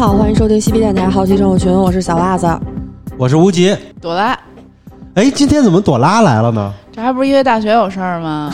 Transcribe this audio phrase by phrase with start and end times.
[0.00, 2.48] 好，欢迎收听西皮电台好奇生活群，我是小袜子。
[3.18, 3.76] 我是无极。
[4.00, 4.34] 朵拉，
[5.12, 6.72] 哎，今天怎么朵拉来了呢？
[6.90, 8.50] 这还不是因为大学有事儿吗？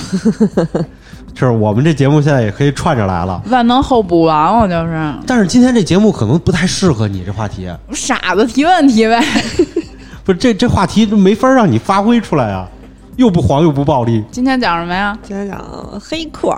[1.37, 9.25] 是我们这节目现在也可以串着来了，万能后补王，我就是但是今天这节目可能不太适合你这话题，傻子提问题呗。
[10.27, 12.69] 不是这这话题没法让你发挥出来啊，
[13.15, 14.25] 又不黄又不暴力。
[14.33, 15.17] 今天讲什么呀？
[15.23, 15.65] 今天讲
[16.01, 16.51] 黑客，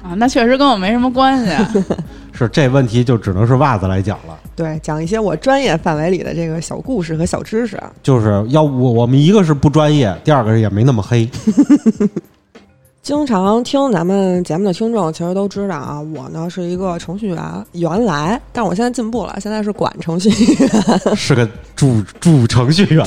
[0.00, 1.52] 啊，那确实跟我没什么关系。
[2.38, 7.76] 是这问题就只能是袜子来讲了，对，讲一些我专业范围里的这个小故事和小知识。
[8.00, 11.28] 就是要我我们一个是不专业，第二个是也没那么黑。
[13.02, 21.16] 经常听咱们节目的听众其实都知道啊，我呢是一个程序员，原来，但我现在进步了，现在是管程序员。
[21.16, 23.04] 是个主主程序员，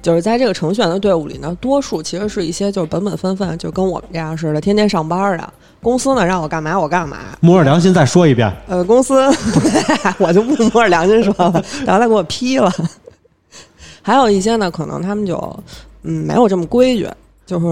[0.00, 5.52] 就是在这个程序员的队伍里呢，多数其实是一些就是本本分分，就跟我们这样似的，天天上班的。
[5.82, 9.14] 公司呢让我干嘛我干嘛，摸着良心再说一遍，呃，公司
[10.18, 12.72] 我就不摸着良心说了，然后他给我批了。
[14.02, 15.36] 还有一些呢，可能他们就
[16.02, 17.08] 嗯没有这么规矩，
[17.44, 17.66] 就是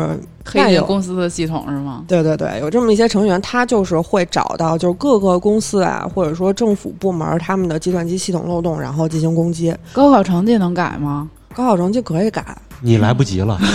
[0.44, 2.04] 黑进那有公司的系统是吗？
[2.08, 9.74] 对对对，有这么一些成员，他就是会找到就是各个公司啊，或者说政府部门他们的计算机系统漏洞，然后进行攻击。
[9.92, 11.28] 高考成绩能改吗？
[11.54, 12.44] 高考成绩可以改，
[12.80, 13.56] 你来不及了。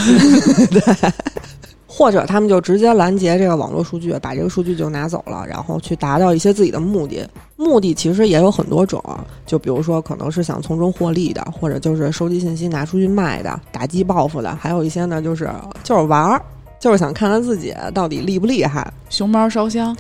[1.99, 7.29] 或者他们就直接拦截这个网络数据，把这个数据就拿走了，然后去达到一些自己的目的。
[7.57, 9.03] 目的其实也有很多种，
[9.45, 15.51] 就比如说可能是想从中获利的，或者就是收集信息拿出去卖的，打击报复的，还有一些呢就是
[15.83, 16.41] 就是玩儿，
[16.79, 18.89] 就是想看看自己到底厉不厉害。
[19.09, 19.93] 熊猫烧香，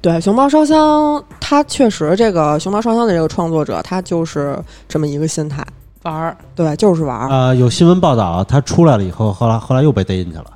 [0.00, 4.58] 对，熊猫烧香，它确实这个熊猫烧香的这个创作者，他就是
[4.88, 5.64] 这么一个心态，
[6.02, 7.28] 玩儿，对，就是玩儿。
[7.28, 10.46] 呃，有新闻报道，他出来了以后，后来后来又被逮进去了。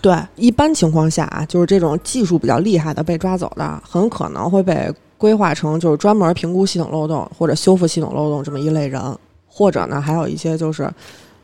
[0.00, 9.00] 对，一般情况下啊，就是这种技术比较厉害的被抓走的，很可能会被规划成就是专门评估系统漏洞或者修复系统漏洞这么一类人，
[9.48, 10.90] 或者呢，还有一些就是，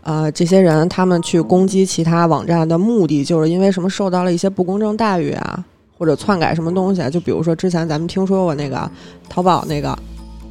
[0.02, 5.64] 呃，这些人他们去攻击其他网站的目的，就是因为什么受到了一些不公正待遇啊，
[5.96, 8.90] 或者篡改什么东西啊，就比如说之前咱们听说过那个
[9.28, 9.96] 淘宝那个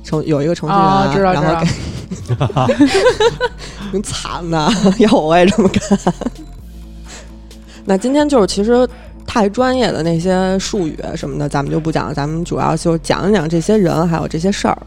[0.03, 1.69] 程 有一个程序员，哦知道然后给
[3.91, 5.81] 挺惨的， 要我我也这么干。
[7.89, 8.87] 那今天就是其实
[9.25, 14.77] 太专业的那些术语什么的，咱们就不讲了，咱们主要就讲一讲这些人还有这些事儿。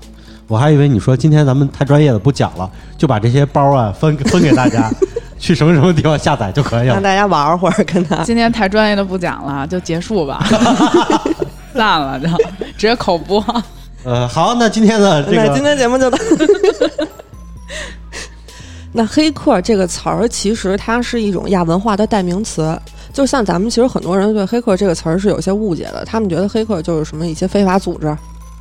[0.47, 4.89] 我还以为你说今天咱们太专业的不讲了，就把这些包啊分分给大家，
[5.37, 6.95] 去什么什么地方下载就可以了。
[6.95, 10.47] 让大家玩会儿，跟他今天太专业的不讲了，就结束吧，
[11.75, 12.29] 散了就
[12.79, 13.45] 直接口播。
[14.05, 16.17] 呃，好，那今天的这个今天节目就到。
[18.93, 22.79] 那黑客这个词儿，其实它是一种亚文化的代名词。
[23.13, 28.17] 就像咱们其实很多人对黑客这个词儿是有些误解的，他们觉得黑客就是什么一些非法组织，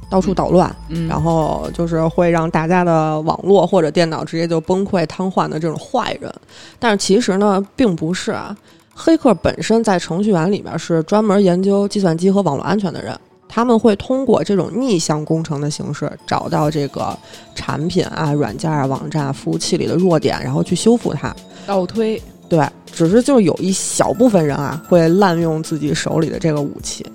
[0.10, 6.34] 到处捣乱，嗯，然后就是会让大家的网络或者电脑直接就崩溃瘫痪的这种坏人。
[6.80, 8.56] 但是其实呢，并不是啊。
[8.94, 13.18] 黑客本身在程序员里面是专门研究计算机和网络安全的人，
[13.54, 17.16] 他们会通过这种逆向工程的形式，找到这个
[17.54, 21.36] 产品啊、软件啊、网站、服务器里的弱点，然后去修复它。
[21.68, 27.06] 倒推，对，只是就是有一小部分人啊，会滥用自己手里的这个武器。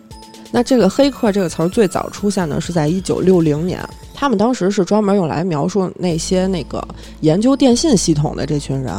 [0.53, 3.81] 那这个“黑客”这个词儿最早出现呢，是在一九六零年，
[4.15, 6.87] 他们当时是专门用来描述那些那个
[7.21, 8.93] 研究电信系统的这群人，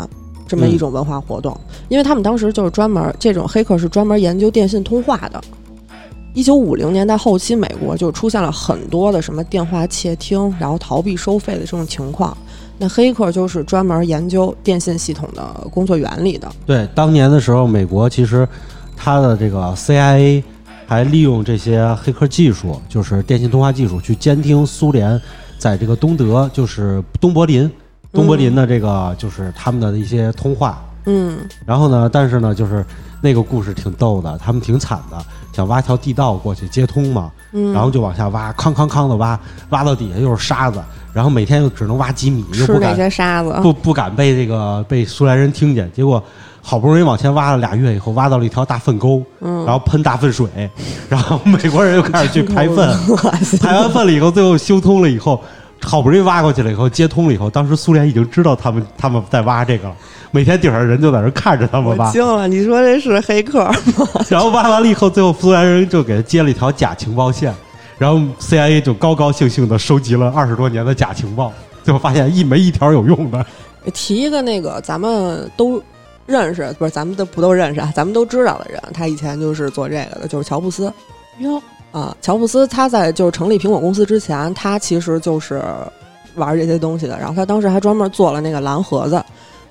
[0.48, 1.56] 这么一种文化活动。
[1.88, 5.40] 因为他们当时就是专门这种黑客是专门研究电信通话的。
[6.38, 12.38] 一九五零年代后期，美国就出现了很多的什么电话窃听，然后逃避收费的这种情况。
[12.78, 16.48] 那黑客就是专门研究电信系统的工作原理的。
[16.64, 18.48] 对当年的时候，美国其实
[18.96, 20.44] 它的这个 CIA
[20.86, 25.20] 还利用这些黑客技术，就是电信通话技术，去监听苏联
[25.58, 27.68] 在这个东德，就是东柏林，
[28.14, 30.84] 东柏林的这个就是他们的一些通话。
[31.06, 32.86] 嗯，然后呢，但是呢，就是
[33.24, 35.18] 那个故事挺逗的，他们挺惨的，
[35.58, 39.40] 想挖条地道过去接通嘛，嗯然后就往下挖，康康康的挖，
[39.70, 40.80] 挖到底下又是沙子，
[41.12, 46.24] 然后每天又只能挖几米，又不敢些沙子，不不敢被这个被苏联人听见，结果
[46.62, 50.48] 好不容易往前挖了俩月以后，挖到了一条大粪沟，嗯，然后喷大粪水，
[51.10, 52.96] 然后美国人又开始去排粪，
[53.60, 55.42] 排完粪了以后，最后修通了以后，
[55.82, 59.96] 好不容易挖过去了以后，接通了以后，当时苏联已经知道他们他们在挖这个了，
[60.32, 62.48] 每天顶上人就在那看着他们挖，惊了！
[62.48, 63.76] 你说这是黑客吗？
[64.30, 67.54] 然后挖完了以后，最后苏联人就给他接了一条假情报线，
[67.98, 71.54] 然后 CIA 就高高兴兴的收集了二十多年的假情报，
[71.84, 73.46] 最后发现一没一条有用的。
[73.94, 75.82] 提一个那个咱们都
[76.26, 77.90] 认识，不是咱们都不都认识啊？
[77.96, 80.92] 咱们都知道的人，他以前就是做这个的，就是乔布斯。
[81.40, 81.62] 哟，
[81.98, 85.64] 啊，乔布斯他在就是成立苹果公司之前，他其实就是
[86.36, 87.18] 玩这些东西的。
[87.18, 89.24] 然后他当时还专门做了那个蓝盒子，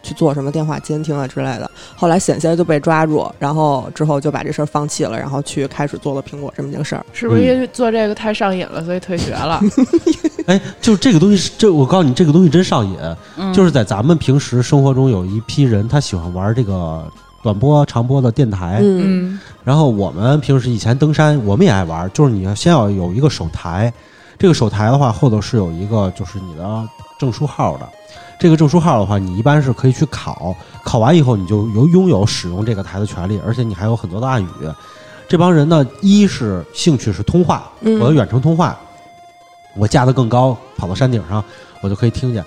[0.03, 1.71] 去做什么电话监听啊之类的。
[1.95, 7.07] 后来险些就被抓住，然后之后就把这事儿放弃了，然后去开始做了苹果这么一个事儿。
[7.13, 9.61] 是不是因为做这个太上瘾了，所以退学了？
[10.47, 12.97] 哎，就这个东西是，这我告诉你，这个东西真上瘾。
[13.37, 17.05] 嗯就是在咱们平时生活中有一批人，他喜欢玩这个
[17.47, 18.81] 短波、长波的电台。
[18.83, 23.93] 嗯嗯然后我们平时以前登山，我们也爱玩，就是你要先要有一个手台，
[24.37, 26.89] 这个手台的话后头是有一个就是你的
[27.19, 27.89] 证书号的。
[28.39, 30.55] 这个证书号的话，你一般是可以去考，
[30.85, 34.49] 考完以后你就有拥有使用这个台的权利，而且你还有很多的暗语。
[35.29, 38.77] 这帮人呢，一是兴趣是通话，嗯我的远程通话，
[39.75, 41.43] 我架得更高，跑到山顶上，
[41.81, 42.45] 我就可以听见，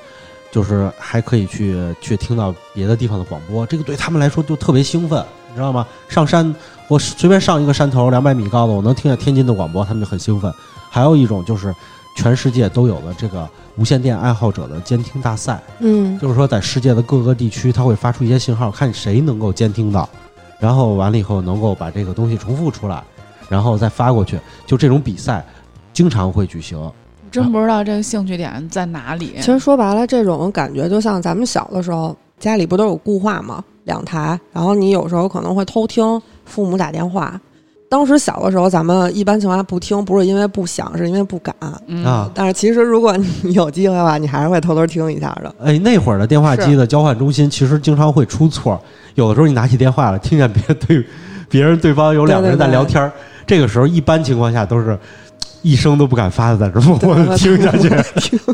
[0.51, 5.85] 就是还可以去去听到别的地方的广播，这个对他们来说就特别兴奋，你知道吗？
[6.07, 6.53] 上山，
[6.87, 10.51] 我随便上一个山头两百米高的，我能听见天津的广播，他们就很兴奋。
[10.89, 11.73] 还有一种就是
[12.15, 13.47] 全世界都有的这个
[13.77, 20.09] 无线电爱好者的监听大赛，嗯就是说在世界的各个地区，它会发出一些信号，看谁能够监听到，
[20.59, 23.03] 然后完了以后能够把这个东西重复出来，
[23.47, 24.39] 然后再发过去。
[24.65, 25.45] 就这种比赛
[25.93, 26.91] 经常会举行。
[27.31, 29.33] 真不知道这个兴趣点在哪里。
[29.37, 33.63] 其实说白了，这种感觉就像咱们小的时候，家里不都有固话吗？
[33.85, 37.39] 两台，然后你有时候可能会偷听父母打电话。
[37.89, 41.55] 当时小的时候，咱们一般情况下不听，不是因为不想，是因为不敢。
[41.87, 45.55] 嗯啊但是其实如果你 有机会的话，你还是会偷偷听一下的。
[45.59, 48.79] 哎，那会儿的电话机的交换中心其实经常会出错，
[49.15, 51.03] 有的时候你拿起电话了，听见别对
[51.49, 53.11] 别人对方有两个人在聊天儿
[53.47, 54.95] 这个时候一般情况下都是
[55.61, 58.39] 一声都不敢发的在这儿默默的听下去。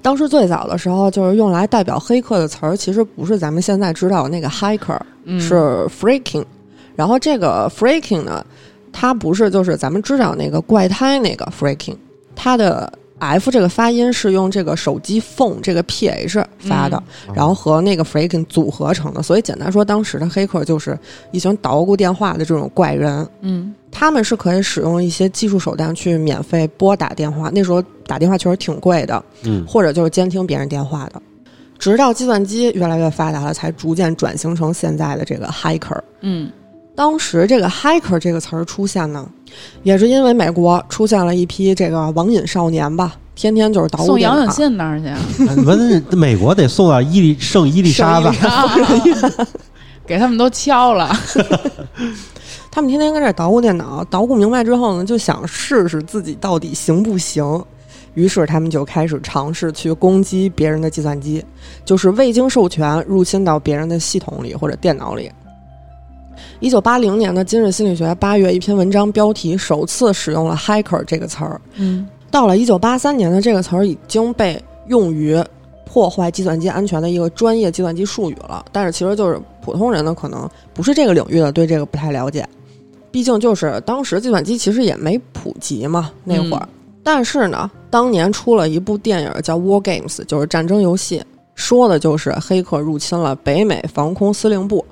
[0.00, 6.44] 当时最早的时候，就是用来代表黑客的词儿，其实不是咱们现在知道的那个 hiker，、嗯是 freaking。
[6.96, 8.44] 然后这个 freaking 呢，
[8.92, 11.96] 它不是就是咱们知道那个怪胎那个 freaking，
[12.34, 12.92] 它的
[13.22, 17.00] F 这个发音是用这个手机 phone 这个 PH 发的，
[17.32, 19.22] 然后和那个 freaking 组合成的。
[19.22, 20.98] 所以简单说，当时的黑客就是
[21.30, 23.26] 一群捣鼓电话的这种怪人。
[23.40, 31.20] 嗯他们是可以使用一些技术手段去免费拨打电话，那时候打电话确实挺贵的，嗯或者就是监听别人电话的。
[31.78, 36.00] 直到计算机越来越发达了，才逐渐转型成现在的这个 hiker。
[36.22, 36.50] 嗯
[36.94, 39.26] 当时这个 “hacker” 这个词儿出现呢，
[39.82, 45.06] 也是因为美国出现了一批这个网瘾少年吧，天天就是捣鼓电脑送杨永信那儿去，
[45.48, 48.30] 哎文美国得送到伊丽圣伊丽莎白，
[50.06, 51.10] 给他们都敲了。
[52.70, 57.62] 他们天天跟这儿捣鼓电脑，捣鼓明白之后呢，就想试试自己到底行不行。
[58.14, 61.42] 于是他们就开始尝试去攻击别人的计算机，
[61.84, 65.30] 就是未经授权入侵到别人的系统里或者电脑里。
[66.60, 71.60] 一九八零年的《今日心理学》八月一篇文章标题首次使用了 “hacker” 这个词儿。
[71.76, 75.36] 嗯到了一九八三年的这个词儿已经被用于
[75.84, 78.64] 破坏计算机安全的一个专业计算机术语了。
[78.72, 82.48] 但是其实就是普通人呢，可能不是这个领域的，对这个不太了解。
[83.10, 86.66] 毕竟就是当时计算机其实也没普及嘛，那会儿。
[87.02, 91.22] 但是呢，当年出了一部电影叫《War Games》，就是战争游戏，
[91.54, 94.82] 说的就是黑客入侵了北美防空司令部。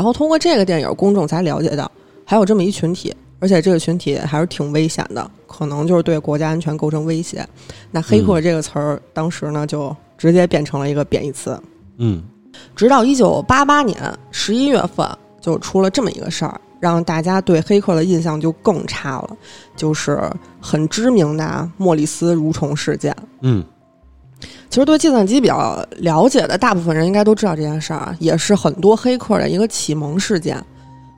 [0.00, 1.92] 然后通过这个电影，公众才了解到
[2.24, 7.46] 还有这么一群体，而且这个群体还是挺危险的，可能就是对国家安全构成威胁。
[7.90, 11.60] 那黑客这个词儿，当时呢就直接变成了一个贬义词。
[11.98, 12.22] 嗯
[12.74, 13.94] 直到一九八八年
[14.30, 15.06] 十一月份，
[15.38, 19.36] 就出了这么一个事儿，让大家对黑客的印象就更差了，
[19.76, 20.18] 就是
[20.62, 23.14] 很知名的啊莫里斯蠕虫事件。
[23.42, 23.62] 嗯
[24.68, 30.62] 其实对计算机比较了解的大部分人应该都知道这件事儿啊，也是很多黑客的一个启蒙事件。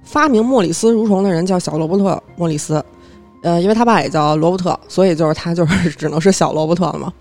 [0.02, 2.04] 发明莫里斯蠕虫的人叫小罗伯特·
[2.36, 2.84] 莫里斯，
[3.42, 7.12] 呃，因为他爸也叫罗伯特，所以就是他就是 只能是小罗伯特了嘛。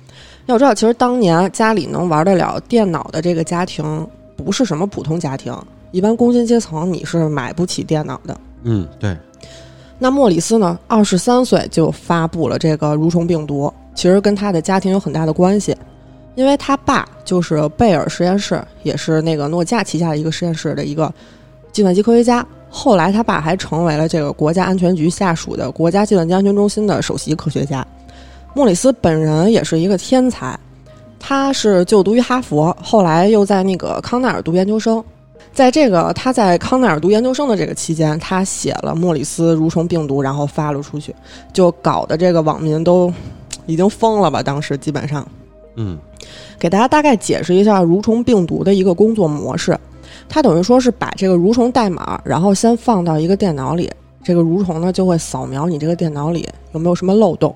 [0.47, 5.55] 要知道，其实当年家里能玩得了电脑的这个家庭不是什么普通家庭，
[5.91, 8.35] 一般工薪阶层你是买不起电脑的。
[8.63, 9.15] 嗯，对，
[9.99, 15.77] 那莫里斯呢，二十三岁就发布了这个蠕虫病毒，其实跟他的家庭有很大的关系，
[16.35, 21.13] 因为他爸就是贝尔实验室，也是那个诺基亚旗下的一个实验室的一个
[21.71, 22.45] 计算机科学家。
[22.69, 27.85] 后来他爸还成为了这个国家安全局下属的国家计算机安全中心的首席科学家。
[28.53, 30.57] 莫里斯本人也是一个天才，
[31.19, 35.03] 他是就读于哈佛，后来又在那个康奈尔读研究生。
[35.53, 41.13] 在这个他在康奈尔读研究生的这个期间，他写了莫里斯蠕虫病毒，然后发了出去，
[41.51, 43.11] 就搞得这个网民都
[43.65, 44.41] 已经疯了吧？
[44.41, 45.27] 当时基本上，
[45.75, 45.99] 嗯
[46.59, 49.77] 给大家大概解释一下蠕虫病毒的一个工作模式。
[50.27, 53.89] 它等于说是把这个蠕虫代码，然后先放到一个电脑里，
[54.23, 57.53] 这个蠕虫呢就会扫描你这个电脑里有没有什么漏洞，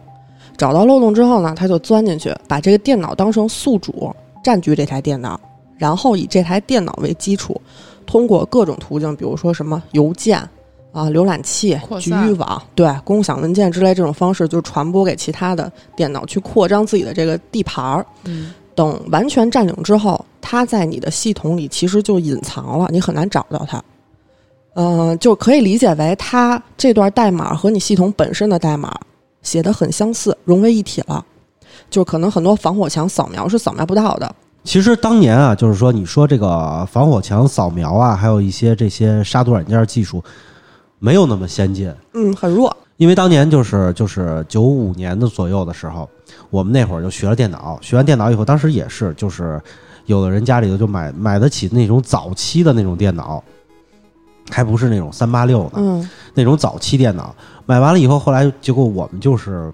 [0.57, 5.39] 找到漏洞之后呢，它就钻进去，把这个电脑当成宿主，占据这台电脑，
[5.77, 7.59] 然后以这台电脑为基础，
[8.05, 10.41] 通过各种途径，比如说什么邮件
[10.95, 18.05] 啊、浏览器、局域网，对，共享文件之类这种方式，就传播给其他的电脑，去扩张自己的这个地盘儿。
[18.23, 23.83] 嗯，等完全占领之后，它在你的系统里其实就隐藏了，你很难找到它。
[24.75, 28.97] 嗯、就可以理解为它这段代码和你系统本身的代码
[29.41, 31.25] 写的很相似，融为一体了。
[31.89, 34.33] 就可能很多防火墙扫描是扫描不到的。
[34.63, 40.23] 其实当年啊，就是说你说这个防火墙扫描啊，还有一些这些杀毒软件技术，
[40.99, 41.93] 没有那么先进。
[42.13, 42.75] 嗯，很弱。
[42.97, 46.09] 因为当年就是就是九五年的左右的时候，
[46.49, 49.61] 我们那会儿就学了电脑，学完电脑以后，当时也是就是
[50.05, 53.43] 有的人家里头就买买得起那种早期的那种电脑，
[54.49, 57.35] 还不是那种三八六呢，嗯那种早期电脑。
[57.65, 59.69] 买完了以后，后来结果我们就是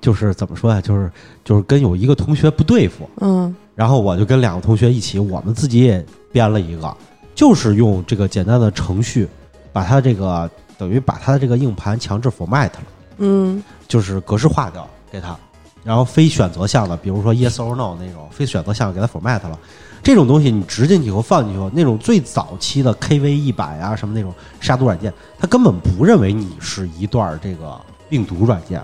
[0.00, 1.12] 就是怎么说呀，就是
[1.44, 6.02] 就是跟有一个同学不对付，嗯然后我就跟两个同学一起，我们自己也
[6.32, 6.96] 编了一个，
[7.34, 9.28] 就是用这个简单的程序，
[9.74, 12.82] 把它这个等于把它的这个硬盘强制 format 了。
[13.18, 15.36] 嗯就是格式化掉给它，
[15.84, 19.58] 然后非选择项的，比如说 yes or no 那种非选择项给它 format 了。
[20.02, 28.82] 这种东西你植进去以后放进去以后，那种最早期的 KV 一百啊什么那种杀毒软件，它根本不认为你是一段这个病毒软件，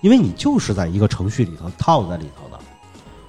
[0.00, 2.62] 因为你就是在一个程序里头套在里头的。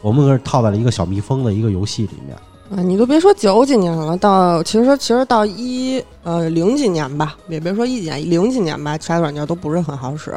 [0.01, 2.37] 我们是套在了一个小蜜蜂的一个游戏里面。
[2.75, 10.33] 啊，你都别说九几年了，到其实其实到一呃零几年吧，也别说一几年，零几年吧，其他软件都不是很好使，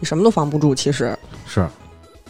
[0.00, 0.74] 你什么都防不住。
[0.74, 1.66] 其实是，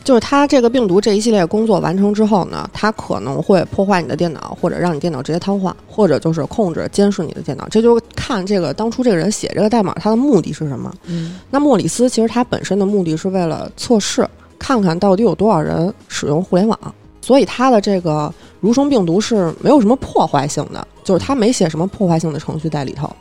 [0.02, 7.68] 就是它这个病毒这一系列工作完成之后呢，它可能会破坏你的电脑，或者让你电脑直接瘫痪，或者就是控制监视你的电脑。
[7.68, 10.92] 这就看这个当初这个人写这个代码，他的目的是什么。
[11.06, 14.26] 嗯那莫里斯其实他本身的目的是为了测试，
[14.58, 16.78] 看看到底有多少人使用互联网，
[17.20, 18.32] 所以他的这个
[18.64, 23.14] 蠕虫病毒是没有什么破坏性的，就是他没写什么破坏性的程序在里头。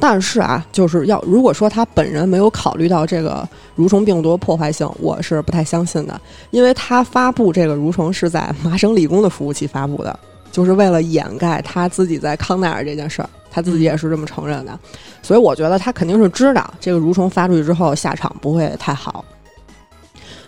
[0.00, 10.18] 但是啊，就是要如果说他本人没有考虑到这个蠕虫病毒破坏性，我是不太相信的，因为他发布这个蠕虫是在麻省理工的服务器发布的，
[10.50, 14.76] 就是为了掩盖他自己在康奈尔这件事儿，他自己也是这么承认的。
[15.22, 19.24] 所以我觉得他肯定是知道这个蠕虫发出去之后下场不会太好。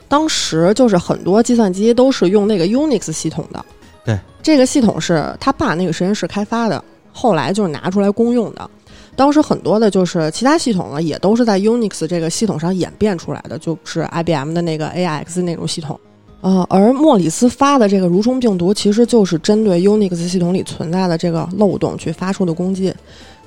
[0.08, 3.64] 当时就是很多计算机都是用那个 Unix 系统的，
[4.42, 8.70] 这个系统是他爸那个实验室开发的，后来就是拿出来公用的。
[9.16, 15.98] 当时很多的就是其他系统呢，也都是在 Unix 这个系统上演变出来的，就是 IBM 的那个 AIX 那种系统。
[16.40, 22.94] 呃，而莫里斯发的这个蠕虫病毒，其实就是针对 Unix 系统里存在的这个漏洞去发出的攻击。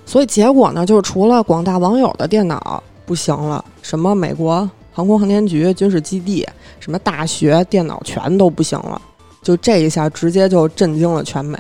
[0.06, 6.48] 所以结果呢，就是除了广大网友的电脑不行了，什么美国航空航天局军事基地、
[6.80, 9.02] 什么大学电脑全都不行了，
[9.44, 11.60] 就这一下直接就震惊了全美。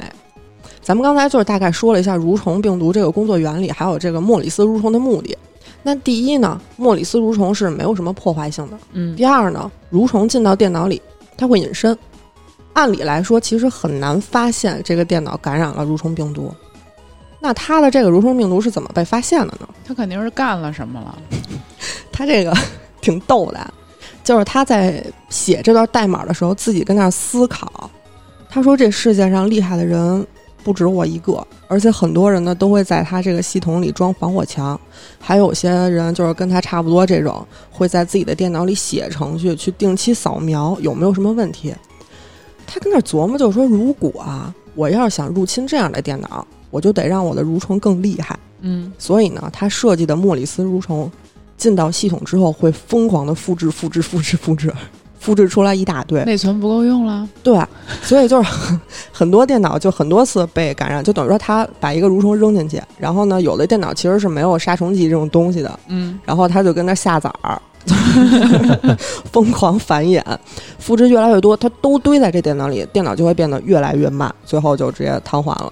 [0.82, 5.38] 咱们刚才就是大概说了一下蠕虫病毒这个工作原理，还有这个莫里斯蠕虫的目的。
[5.84, 8.78] 那第一呢，莫里斯蠕虫是没有什么破坏性的。
[8.94, 11.02] 嗯第二呢，蠕虫进到电脑里，
[11.38, 11.98] 它会隐身。
[12.74, 16.52] 按理来说，其实很难发现这个电脑感染了蠕虫病毒。
[17.40, 19.68] 那它的这个蠕虫病毒是怎么被发现的呢？
[19.86, 21.18] 它肯定是干了什么了。
[22.12, 22.54] 它这个
[23.02, 23.74] 挺逗的，
[24.24, 27.90] 就是他在写这段代码的时候，自己跟那儿思考。
[28.50, 30.26] 他说：“这世界上厉害的人
[30.64, 34.80] 不止我一个，而且很多人呢都会在他这个系统里装防火墙，
[35.20, 41.74] 还有些人就是跟他差不多这种，会在自己的电脑里写程序去定期扫描有没有什么问题。”
[42.66, 48.38] 他跟那儿琢磨，就是说，如果啊，我要是想入侵这样的电脑，我就得让我的蠕虫更厉害。
[48.62, 51.12] 嗯所以呢，他设计的莫里斯蠕虫
[51.64, 54.74] 进到系统之后，会疯狂的复制、复制、复制、复制，
[55.18, 56.22] 复制出来一大堆。
[56.26, 57.26] 内存不够用了。
[57.42, 57.58] 对，
[58.02, 58.78] 所以就是很
[59.14, 67.62] 很多电脑就很多次被感染，就等于说他把一个蠕虫扔进去，然后呢，有的电脑其实是没有杀虫剂这种东西的，嗯然后他就跟那下崽儿。
[69.32, 70.22] 疯狂繁衍，
[70.80, 75.72] 复制越来越多，它都堆在这电脑里，电脑就会变得越来越慢，最后就直接瘫痪了。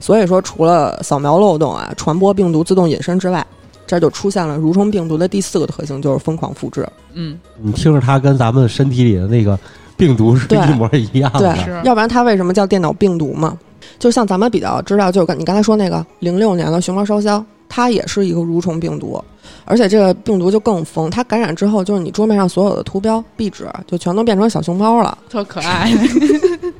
[0.00, 3.44] 所以说，除了扫描漏洞啊、传播病毒、自动隐身之外，
[3.88, 6.86] 这就出现了蠕虫病毒的第四个特性，就是疯狂复制。
[7.14, 9.58] 嗯，你听着，它跟咱们身体里的那个
[9.96, 11.40] 病毒是一模一样的。
[11.40, 13.58] 对是要不然它为什么叫电脑病毒嘛？
[13.98, 19.20] 就像咱们比较知道，就是你刚才说那个零六年的熊猫烧香，它也是一个蠕虫病毒，
[19.64, 25.16] 而且这个病毒就更疯，它感染之后，就是你桌面上所有的图标、壁纸就全都变成小熊猫了。
[25.30, 25.90] 特可爱。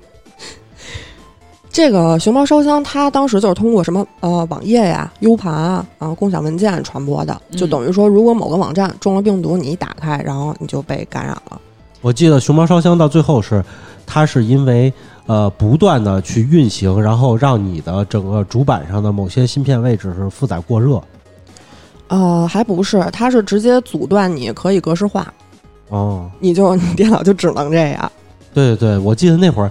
[1.79, 11.61] 这个熊猫烧香，它当时就是通过什么呃网页呀、U 盘啊、啊共享文件传播的，就嗯等于说，如果某个网站中了病毒，你一打开，然后你就被感染了。
[12.01, 13.65] 我记得熊猫烧香到最后是，
[14.05, 14.93] 它是因为
[15.27, 21.01] 呃不断的去运行，然后让你的整个主板上的某些芯片位置是负载过热。
[22.09, 25.33] 呃，还不是，它是直接阻断你可以格式化，
[25.91, 28.11] 哦，你就你电脑就只能这样。
[28.53, 29.71] 对对对，我记得那会儿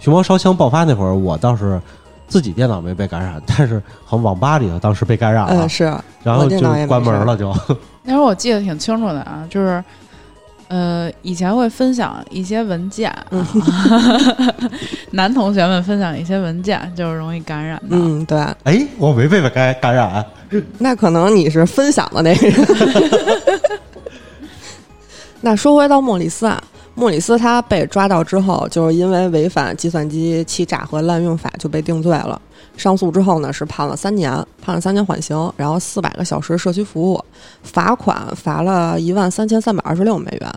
[0.00, 1.80] 熊猫烧香爆发那会儿，我倒是
[2.26, 5.84] 自己电脑没被感染，但是好像网吧里头当时被感染了，嗯，是，
[6.24, 7.54] 然后就关门了就。
[8.02, 9.82] 那会儿我记得挺清楚的啊，就是。
[10.72, 13.44] 呃，以前会分享一些文件，嗯
[15.10, 17.96] 男同学们分享一些文件，就是容易感染的。
[17.96, 20.24] 嗯，对，哎，我没被感感染。
[20.78, 22.66] 那可能你是分享的那个人。
[25.42, 26.62] 那说回到莫里斯啊，
[26.94, 32.40] 莫里斯他被抓到之后，就是因为违反计算机欺诈和滥用法就被定罪了。
[32.76, 34.30] 上诉之后呢，是判了三年，
[34.60, 37.24] 判了三年缓刑，然后四百个小时社区服务，
[37.62, 40.52] 罚款罚了一万三千三百二十六美元。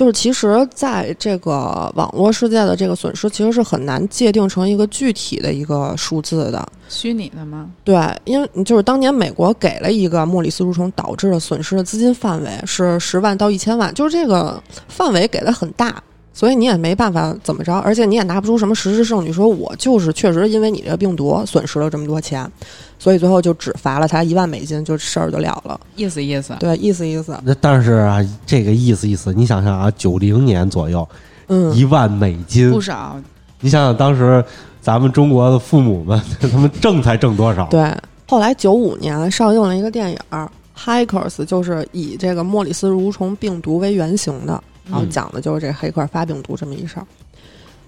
[0.00, 6.66] 就是其实在这个网络世界的这个损失，其实是很难界定成一个具体的一个数字的。
[6.88, 7.68] 虚拟的吗？
[7.84, 22.50] 对，因为就是当年美国给了一个莫里斯蠕虫导致的损失的资金范围是十万到一千万，就是这个范围给的很大，所以你也没办法怎么着，而且你也拿不出什么实质证据，说我就是确实因为你这个病毒损失了这么多钱，
[22.98, 25.78] 所以最后就只罚了他一万美金，就事儿就了了。
[25.96, 26.54] 意思意思。
[26.60, 31.06] 对，意思意思，那但是啊，这个意思意思，你想想啊，九零年左右，
[31.48, 33.20] 嗯，一万美金不，少，
[33.60, 34.42] 你想想当时
[34.80, 37.66] 咱们中国的父母们，他们挣才挣多少？
[37.68, 37.92] 对。
[38.26, 40.48] 后来九五年上映了一个电影儿
[40.80, 47.06] 《Hackers》，就是以这个莫里斯蠕虫病毒为原型的，然后嗯讲的就是这黑客发病毒这么一事儿。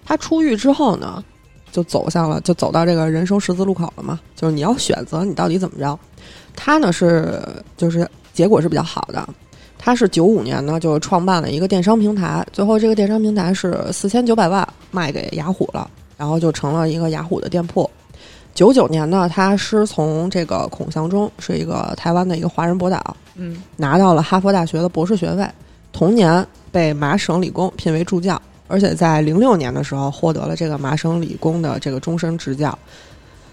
[0.04, 1.22] 他出狱之后呢，
[1.70, 5.98] 就走向了，就走到这个人生十字路口了嘛，就是你要选择你到底怎么着。
[6.54, 7.42] 他呢是
[7.76, 9.28] 就是结果是比较好的，
[9.78, 17.88] 他是九五年呢就创办了一个电商平台，最后这个电商平台是四千九百万卖给雅虎了，然后就成了一个雅虎的店铺。
[18.54, 25.48] 九九年呢，他师从这个孔祥中，是一个台湾的一个华人博导，嗯，拿到了哈佛大学的博士学位，
[25.90, 32.76] 同年被麻省理工聘为助教，而且在零六年的时候获得了这个麻省理工的这个终身执教。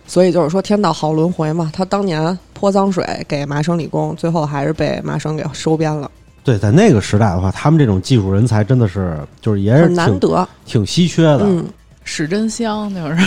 [0.07, 6.09] 所以就是说天道好轮回嘛，他当年泼脏水给麻省理工，最后还是被麻省给收编了，
[6.43, 10.47] 对，在那个时代的话，他们这种技术人才真的是，就是也是很难得。
[10.65, 11.41] 挺稀缺的。
[11.41, 11.63] 嗯，
[12.03, 13.17] 史真香就是。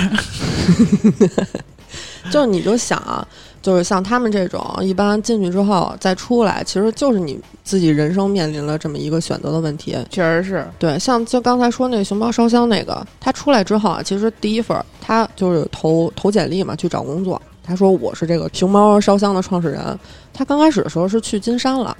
[2.30, 3.26] 就是你就想啊，
[3.62, 9.96] 就是像他们这种，一般进去之后再出来，其实就是你自己人生面临了这么一个选择的问题。
[10.10, 17.40] 确实是，对，像就刚才说那个熊猫烧香那个，他出来之后啊，其实第一份儿他就是投投简历嘛，去找工作。
[17.62, 19.96] 他说我是这个熊猫烧香的创始人。
[20.34, 21.96] 他刚开始的时候是去金山了，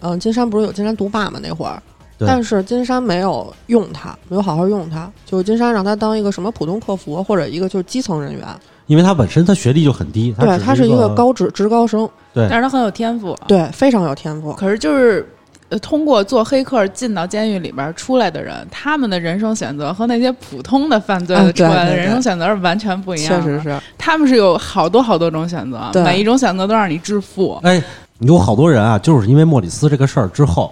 [0.00, 1.82] 嗯，金山不是有金山毒霸嘛那会儿，
[2.18, 8.46] 但是金山没有用他，没有好好用他，就是金山让他当一个什么普通客服或者一个就是基层人员。
[8.86, 13.36] 因为他本身他学历就很低，对，他是一一个高职职高生，对但是他很有天赋。
[13.46, 14.52] 对，非常有天赋。
[14.54, 15.28] 可是就是。
[15.70, 23.42] 呃，通过做黑客进到监狱里边出来的人，他们的人生选择和那些普通的犯罪啊的出来的人生选择是完全不一样的。
[23.42, 27.58] 确实是，他们是有好多好多种选择，对每一种选择都让你致富。
[27.62, 27.82] 哎，
[28.18, 30.70] 有好多人啊，就是因为莫里斯这个事儿之后，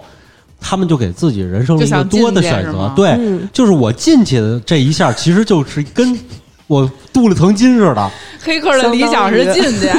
[0.59, 2.89] 他们就给自己人生了一个多的选择。
[2.95, 6.15] 对，嗯，就是我进去的这一下，其实就是跟
[6.67, 8.11] 我镀了层金似的。
[8.45, 9.89] 黑客的理想是进去，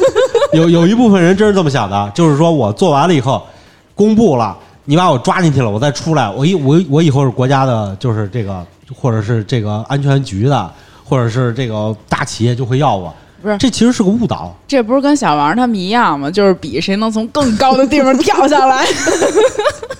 [0.56, 3.46] 有有一部分人真是这么想的，就是说我做完了以后，
[3.94, 4.56] 公布了，
[4.86, 10.72] 你把我抓进去了，我再出来，我以我我以后是国家的，就是这个，或者是这个安全局的，
[11.04, 13.14] 或者是这个大企业就会要我。
[13.42, 14.54] 不是这其实是个误导。
[14.66, 16.30] 这不是跟小王他们一样吗？
[16.30, 18.86] 就是比谁能从更高的地方跳下来。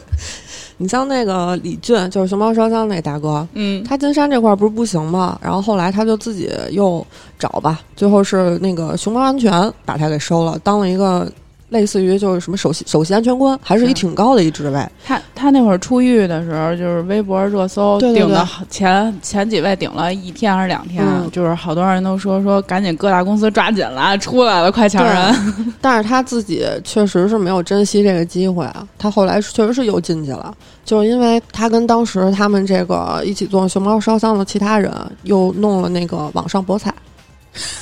[0.82, 5.38] 你像那个李俊，就是熊猫烧香那大哥，嗯，他金山这块儿不是不行吗？
[5.42, 7.06] 然后后来他就自己又
[7.38, 11.30] 找吧，最后是那个熊猫安全把他给收了，当了一个
[11.70, 14.87] 类似于就是什么首席首席安全官，还是一挺高的一职位。
[15.04, 25.74] 他他那会儿出狱的时候，就是微博热搜对对对顶的前前几位顶了一天还是两天，嗯就是好多人都说说赶紧各大公司抓紧了，出来了，快抢人。
[25.80, 30.52] 但是他自己确实是没有珍惜这个机会啊，他后来确实是又进去了，
[30.85, 36.92] 就是因为他跟当时他们这个一起做熊猫烧香的其他人又弄了那个网上博彩，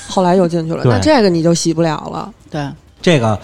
[0.06, 2.30] 后来又进去了，那这个你就洗不了了。
[2.50, 2.68] 对，
[3.00, 3.38] 这个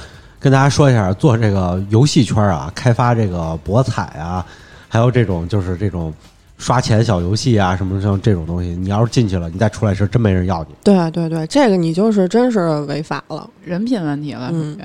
[0.44, 4.44] 跟大家说一下，做这个游戏圈啊，开发这个博彩啊，
[4.90, 6.12] 还有这种就是这种
[6.58, 10.74] 刷钱小游戏啊，什么像这种东西，你要是进去了，你再出来是真没人要你。
[10.84, 13.48] 对对对，这个你就是真是违法了。
[13.64, 14.84] 人品问题了，嗯属于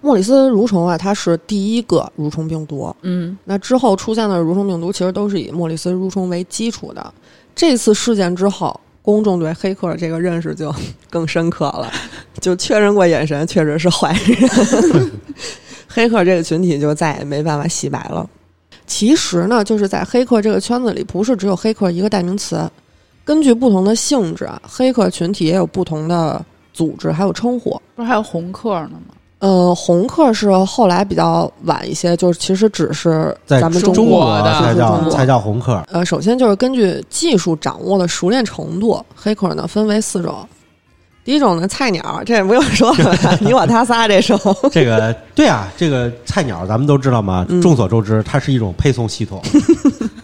[0.00, 2.94] 莫里斯蠕虫啊，它是第一个蠕虫病毒。
[3.02, 7.12] 嗯那之后出现的蠕虫病毒其实都是以莫里斯蠕虫为基础的。
[7.56, 10.74] 这次事件之后，公众对黑客这个认识就
[11.08, 11.90] 更深刻了，
[12.40, 15.10] 就确认过眼神，确实是坏人。
[15.88, 18.28] 黑客这个群体就再也没办法洗白了。
[18.86, 22.70] 其实呢，就是在黑客这个圈子里，不是只有黑客一个代名词。
[23.24, 27.80] 根据不同的性质，黑客群体也有不同的组织还有称呼。
[27.94, 29.14] 不是还有红客呢吗？
[29.40, 35.82] 呃，红客是后来比较晚一些，就是其实只是咱们中国国的才叫才叫红客。
[35.92, 40.46] 呃，首先就是根据技术掌握的熟练程度，黑客呢分为四种。
[41.24, 44.40] 第一种呢，菜鸟，这也不用说了， 你我他仨这种。
[44.72, 49.40] 这个对啊，这个菜鸟咱们都知道嘛，嗯众所周知，它是一种配送系统。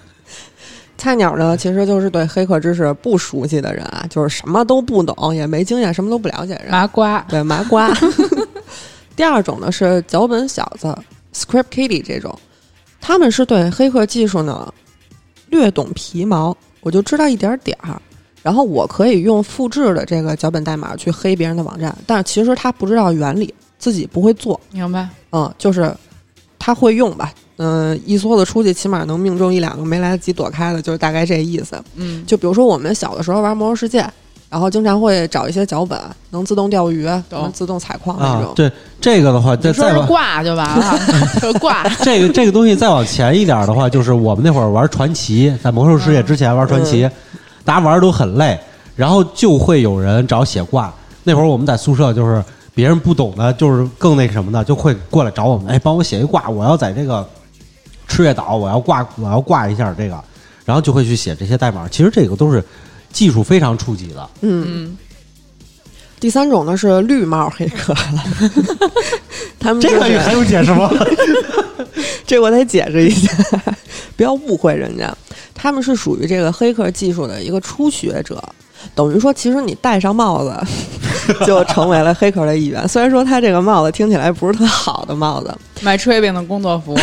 [0.96, 6.70] 菜鸟呢，其实就是对黑客知识不熟悉的人啊，就是什么都不懂，也没经验，什么都不了解的人。
[6.72, 7.92] 麻瓜，对麻瓜。
[9.16, 10.96] 第二种呢是脚本小子
[11.34, 12.36] （Script Kitty） 这种，
[13.00, 14.72] 他们是对黑客技术呢
[15.50, 18.00] 略懂皮毛，我就知道一点点儿，
[18.42, 25.08] 然后我可以用复制的这个脚本代码去黑别人的网站，但是其实他不知道原理，自己不会做，明白？
[25.30, 25.94] 嗯，就是
[26.58, 31.80] 他会用吧，嗯、一梭子出去起码能命中一两个没来得及躲开的，就是大概这意思。
[31.94, 34.02] 嗯，就比如说我们小的时候玩《魔兽世界》，
[34.54, 38.50] 然后经常会找一些脚本能自动钓鱼、能自动采矿那种，。
[38.50, 40.96] 啊对这个的话，再再挂就完了，
[41.42, 41.82] 就是挂。
[42.04, 47.02] 这个这个东西再往前一点的话，就是我们那会儿玩传奇，在魔兽世界之前玩传奇，
[47.64, 48.56] 大家玩的都很累，
[48.94, 50.94] 然后就会有人找写挂。
[51.24, 52.40] 那会儿我们在宿舍，就是
[52.76, 57.28] 别人不懂的，就是更那什么的，就会过来找我们，哎，帮我写一挂，我要在这个
[58.06, 60.16] 赤月岛，我要挂，我要挂一下这个，
[60.64, 61.88] 然后就会去写这些代码。
[61.88, 62.64] 其实这个都是
[63.14, 64.98] 技术非常初级的，嗯，嗯，
[66.20, 68.24] 第三种呢是绿帽黑客了，
[69.58, 70.90] 他们、就是、这个还用解释吗？
[72.26, 73.32] 这我得解释一下，
[74.16, 75.16] 不要误会人家，
[75.54, 78.42] 他们是属于这个黑客技术的一个初学者，
[78.94, 80.58] 等于说其实你戴上帽子
[81.46, 82.86] 就成为了黑客的一员。
[82.88, 86.98] 虽然说他这个帽子听起来不是特好的帽子，卖炊饼的工作服，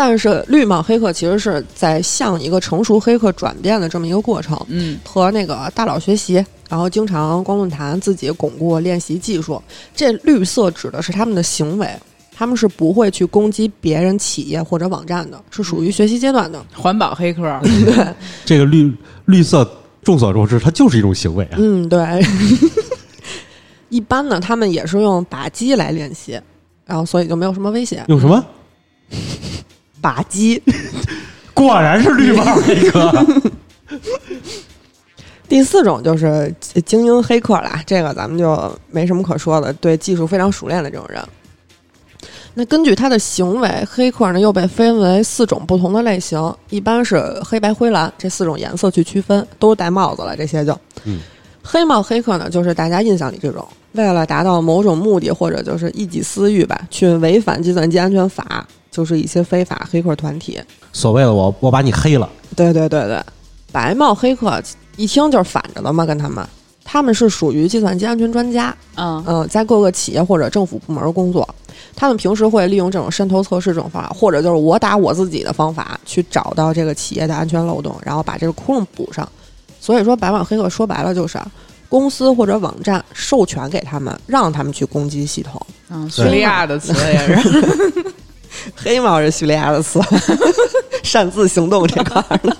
[0.00, 4.56] 但是绿帽黑客其实是在向一个成熟黑客转变的这么一个过程。
[4.68, 6.34] 嗯和那个大佬学习，
[6.68, 9.60] 然后经常光论坛自己巩固练习技术。
[9.96, 11.90] 这绿色指的是他们的行为，
[12.32, 16.64] 他们是不会去攻击别人企业或者网站的，是属于学习阶段的。
[16.72, 19.68] 环保黑客，对这个绿绿色，
[20.04, 21.56] 众所周知，它就是一种行为啊。
[21.58, 22.24] 嗯，对。
[23.90, 26.40] 一般呢，他们也是用靶机来练习，
[26.86, 28.04] 然后所以就没有什么危险。
[28.06, 28.46] 用什么？
[30.02, 30.62] 靶机。
[31.54, 33.26] 果然是绿帽黑客。
[35.48, 41.22] 第四种就是精英黑客啦，这个咱们就没什么可说的，对技术非常熟练的这种人。
[42.54, 50.78] 那根据他的行为，黑客呢又被分为四种不同的类型，一般是黑白灰蓝这四种颜色去区分，都是戴帽子了，这些就。
[51.04, 51.20] 嗯。
[51.62, 58.66] 黑帽黑客呢，就是大家印象里这种，为了达到某种目的或者就是一己私欲吧，去违反计算机安全法，
[58.98, 60.60] 就是一些非法黑客团体。
[60.92, 63.22] 所谓的我我把你黑了，对对对对，
[63.70, 64.60] 白帽黑客
[64.96, 66.44] 一听就是反着的嘛，跟他们，
[66.84, 71.48] 他们是属于计算机安全专家，嗯嗯、在各个企业或者政府部门工作，
[71.94, 79.28] 他们平时会利用这种渗透测试这种方法，或者就是我打我自己的方法去找到这个企业的安全漏洞，然后把这个窟窿补上。
[79.80, 81.48] 所以说，白帽黑客说白了就是啊
[81.88, 85.64] 公司或者网站授权给他们，让他们去攻击系统。
[85.88, 88.12] 嗯，叙利亚的词也是，
[88.76, 90.00] 黑帽是叙利亚的词，
[91.02, 92.56] 擅自行动这块儿的。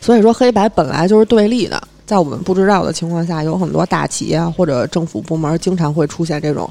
[0.00, 6.70] 所以说，黑白本来就是对立的，在我们不知道的情况下，有很多大企业啊或者政府部门经常会出现这种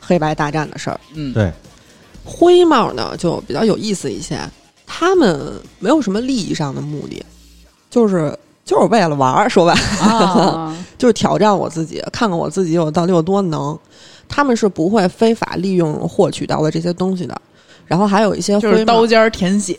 [0.00, 1.00] 黑白大战的事儿。
[1.14, 1.50] 嗯，对，
[2.24, 4.38] 灰帽呢就比较有意思一些，
[4.86, 7.24] 他们没有什么利益上的目的，
[7.88, 9.80] 就是就是为了玩儿，说白了。
[10.06, 13.78] 啊， 就是挑战我自己，看看我自己有到底有多能。
[14.28, 17.34] 他们是不会非法利用获取到的这些东西的。
[17.86, 19.78] 然后还有一些就是刀尖儿舔血，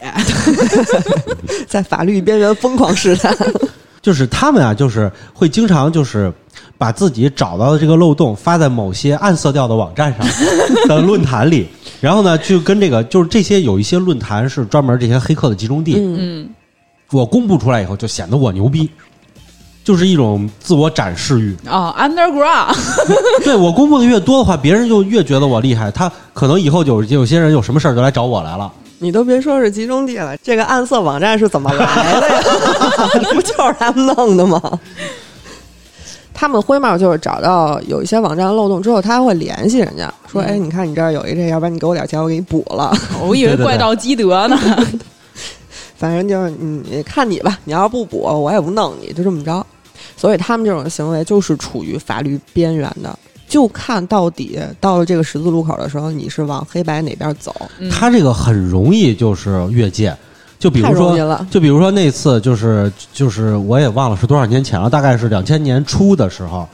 [1.67, 3.36] 在法律边缘疯狂试探。
[4.01, 6.31] 就是他们啊，就是会经常就是
[6.77, 10.23] 把自己找到的这个漏洞发在某些暗色调的网站上
[10.88, 11.67] 的论坛里，
[11.99, 16.49] 然后呢，就跟这个就是这些有一些论坛是专门这些黑客的集中地，嗯，嗯，
[17.12, 18.88] 我公布出来以后就显得我牛逼。
[19.86, 22.76] 就是一种自我展示欲，哦，underground，
[23.45, 25.91] 对我公布的越多的话，别人就越觉得我厉害。
[25.91, 28.69] 他可能以后有有些人有什么事儿就来找我来了。
[28.98, 32.39] 你都别说是集中地了，这个暗色网站是怎么来的呀？
[33.13, 34.60] 这 不就是他们弄的吗？
[36.34, 42.91] 他们灰帽就是找到有一些网站漏洞之后，他会联系人家说：“嗯哎，你看你这儿有一这，要不然你给我点钱，我给你补了。
[43.21, 44.58] 我以为怪盗基德呢。
[45.98, 49.65] 反正就是你你看你吧，你要是不补，我也不弄你，就这么着。
[50.17, 57.54] 所以他们这种行为就是处于法律边缘的，就看到底到了这个十字路口的时候，你是往黑白哪边走。
[57.80, 57.89] 嗯。
[57.89, 60.15] 他这个很容易就是越界，
[60.58, 66.67] 就比如说，就比如说那次就是就是我也忘了是多少年前了，大概是两千年初的时候，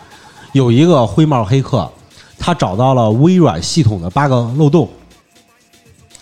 [0.53, 1.89] 有一个灰帽黑客，
[2.37, 4.87] 他找到了微软系统的八个漏洞，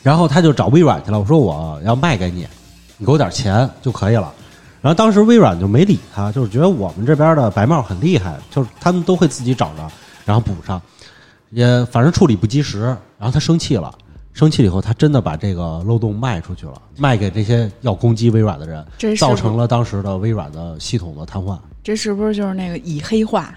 [0.02, 2.48] 然后他就找微软去了，我说我要卖给你，
[2.98, 4.34] 你给我点钱就可以了。
[4.82, 9.90] 然后当时微软就没理他，就是觉得我们这边的白帽很厉害，就是他们都会自己找着，
[10.26, 10.82] 然后补上，
[11.52, 12.82] 也反正处理不及时，
[13.18, 13.94] 然后他生气了。
[14.32, 18.86] 生气了以后，他真的把这个漏洞卖出去了，卖给这些要攻击微软的人，
[19.18, 21.58] 造成了当时的微软的系统的瘫痪。
[21.84, 23.54] 这是不是就是那个以黑化？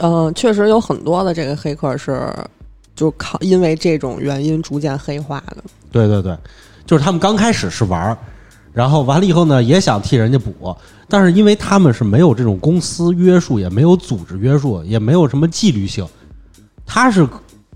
[0.00, 2.28] 嗯、 确实有很多的这个黑客是
[2.96, 5.58] 就靠因为这种原因逐渐黑化的。
[5.92, 6.36] 对对对，
[6.84, 8.18] 就是他们刚开始是玩儿，
[8.74, 10.76] 然后完了以后呢，也想替人家补，
[11.08, 16.04] 但是因为他们是没有这种公司约束，也没有组织约束，也没有什么纪律性，
[16.84, 17.24] 他是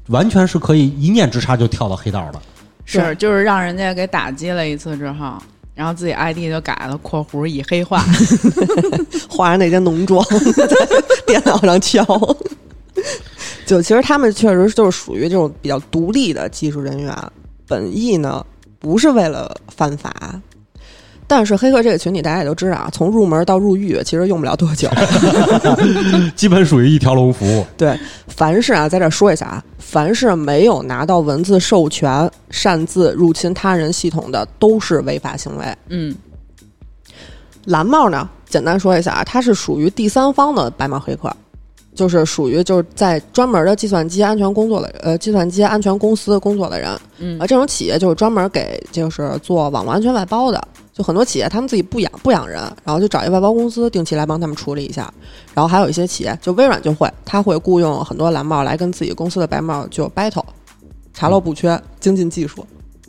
[0.09, 2.43] 完全是可以一念之差就跳到黑道的。
[2.85, 5.35] 是，就是让人家给打击了一次之后，
[5.73, 8.05] 然后自己 ID 就改了（括弧已黑化
[9.31, 10.77] 画上那些浓妆在
[11.27, 12.05] 电脑上敲。
[13.65, 17.15] 就其实他们确实就是属于这种比较独立的技术人员，
[17.69, 18.45] 本意呢
[18.81, 20.43] 不是为了犯法。
[21.29, 24.89] 但是黑客这个群体大家也都知道啊，从入门到入狱其实用不了多久。
[26.35, 27.67] 基本属于一条龙服务。
[27.77, 35.65] 对，凡是啊，在这儿说一下啊，凡是没有拿到文字授权擅自入侵他人系统的，都是违法行为。）。
[35.91, 36.17] 嗯，
[37.67, 41.31] 蓝帽呢，简单说一下啊，它是属于第三方的白帽黑客，
[41.95, 50.67] 就是属于就是在专门的计算机安全工作的呃计算机安全公司工作的人，嗯啊，这种企业就是专门给就是做网络安全外包的，
[50.99, 55.09] 就很多企业他们自己不养不养人，然后就找一外包公司定期来帮他们处理一下，
[55.55, 60.43] 然后还有一些企业，就微软就会，他会雇佣很多蓝帽来跟自己公司的白帽就 battle，
[61.15, 62.67] 查漏补缺，精进技术，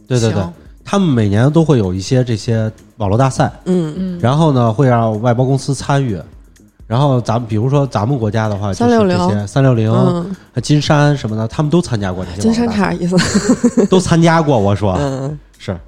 [0.08, 0.44] 对对对，
[0.86, 6.16] 他们每年都会有一些这些网络大赛，嗯，嗯，然后呢会让外包公司参与。
[6.86, 14.58] 然后咱们比如说咱们国家的话，就是这些三六零、嗯，金山什么的，他们都参加过这些金山差点意思， 都参加过。
[14.58, 15.80] 我说嗯，是，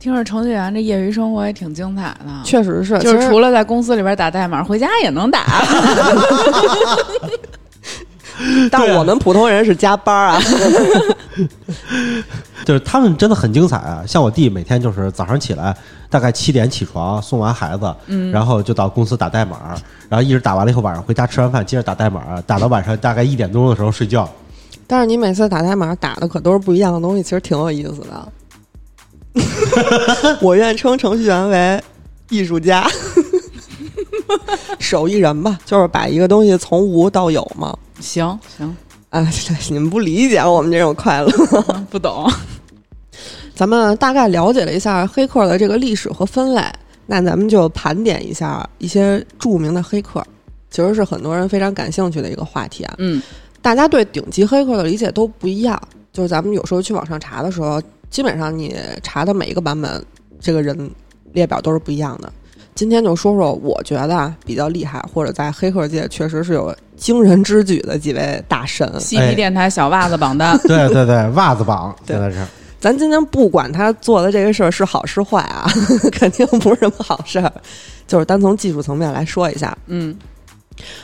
[0.00, 5.44] 听着程序员这业余生活也挺精彩的，确实是，就是除了在公司里边打代码， 回家也能打。
[8.70, 10.40] 但我们普通人是加班啊，
[12.64, 14.02] 就是他们真的很精彩啊！
[14.06, 15.76] 像我弟每天就是早上起来
[16.08, 19.74] 大概七点起床，送完孩子，嗯然后就到公司打代码，
[20.08, 24.26] 然后一直打完了以后晚上回家吃完饭接着打代码，打到晚上大概一点钟的时候睡觉。
[24.86, 28.26] 但是你每次打代码打的可都是不一样的东西，其实挺有意思的。
[30.42, 31.82] 我愿称程序员为
[32.28, 32.86] 艺术家，
[34.78, 37.76] 手艺人吧，就是把一个东西从无到有嘛。
[38.00, 38.76] 行行，
[39.10, 39.26] 啊，
[39.70, 41.30] 你们不理解我们这种快乐。
[41.90, 42.30] 不懂。
[43.54, 46.62] 咱们大概了解了一下黑客的这个历史和分类，
[47.06, 50.24] 那咱们就盘点一下一些著名的黑客，
[50.70, 52.94] 其实是很多人非常感兴趣的一个话题啊。
[52.98, 53.20] 嗯
[53.62, 55.78] 大家对顶级黑客的理解都不一样，
[56.10, 60.04] 就是咱们有时候去网上查的时候，基本上你查的每一个版本，
[60.40, 60.90] 这个人
[61.32, 62.30] 列表都是不一样的。
[62.74, 68.90] 今天就说说我觉得啊比较厉害，或者在黑客界确实是有惊人之举的几位大神。
[68.98, 72.44] 嬉皮电台小袜子榜单， 对对对，袜子榜对现在是。
[72.80, 75.70] 咱今天不管他做的这个事儿是好是坏啊，
[76.10, 77.52] 肯定不是什么好事儿，
[78.06, 79.76] 就是单从技术层面来说一下。
[79.86, 80.16] 嗯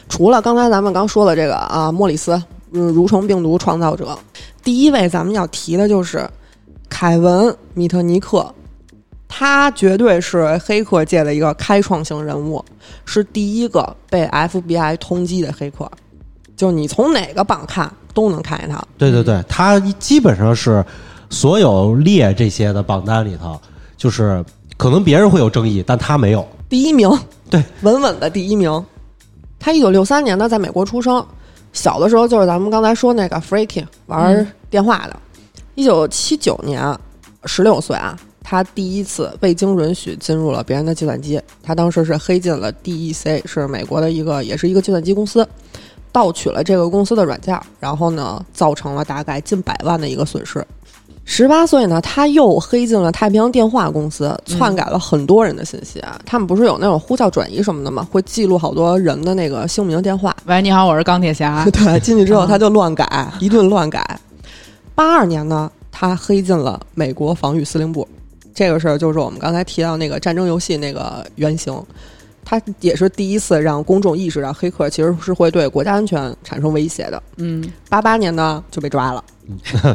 [0.08, 2.42] 除了刚才咱们刚说的这个啊，莫里斯，
[2.72, 4.18] 嗯，蠕虫病毒创造者，
[4.64, 6.26] 第一位咱们要提的就是
[6.88, 8.54] 凯文·米特尼克，
[9.28, 12.64] 他绝对是黑客界的一个开创性人物，
[13.04, 15.90] 是第一个被 FBI 通缉的黑客。
[16.56, 20.82] 就你从哪个榜看都能看见他，对对对，他基本上是
[21.28, 23.60] 所有列这些的榜单里头，
[23.96, 24.42] 就是
[24.78, 26.46] 可能别人会有争议，但他没有。
[26.68, 27.10] 第一名，
[27.50, 28.84] 对，稳稳的第一名。
[29.58, 31.24] 他一九六三年呢，在美国出生，
[31.72, 35.16] 小的时候就是咱们刚才说那个 Freaky 玩嗯电话的。
[35.76, 36.82] 一九七九年，
[37.44, 41.38] 十六岁啊，他第一次未经允许进入了别人的计算机。
[41.62, 45.46] 他当时是黑进了 DEC，是美国的一个，也是一个计算机公司，
[46.10, 50.66] 盗取了这个公司的软件，然后呢，造成了大概近百万的一个损失。
[51.26, 56.18] 十八岁呢，他又黑进了太平洋电话公司，篡改了很多人的信息啊。
[56.24, 58.06] 他们不是有那种呼叫转移什么的吗？
[58.10, 60.34] 会记录好多人的那个姓名、电话。
[60.46, 61.66] 喂，你好，我是钢铁侠。
[61.70, 64.18] 对，进去之后他就乱改，一顿乱改。
[64.96, 68.08] 八二年呢，他黑进了美国防御司令部，
[68.52, 71.80] 这个事儿就是我们刚才提到那个战争游戏那个原型。
[72.48, 77.20] 他也是第一次让公众意识到黑客其实是会对国家安全产生威胁的。
[77.38, 79.24] 嗯，八八年呢就被抓了，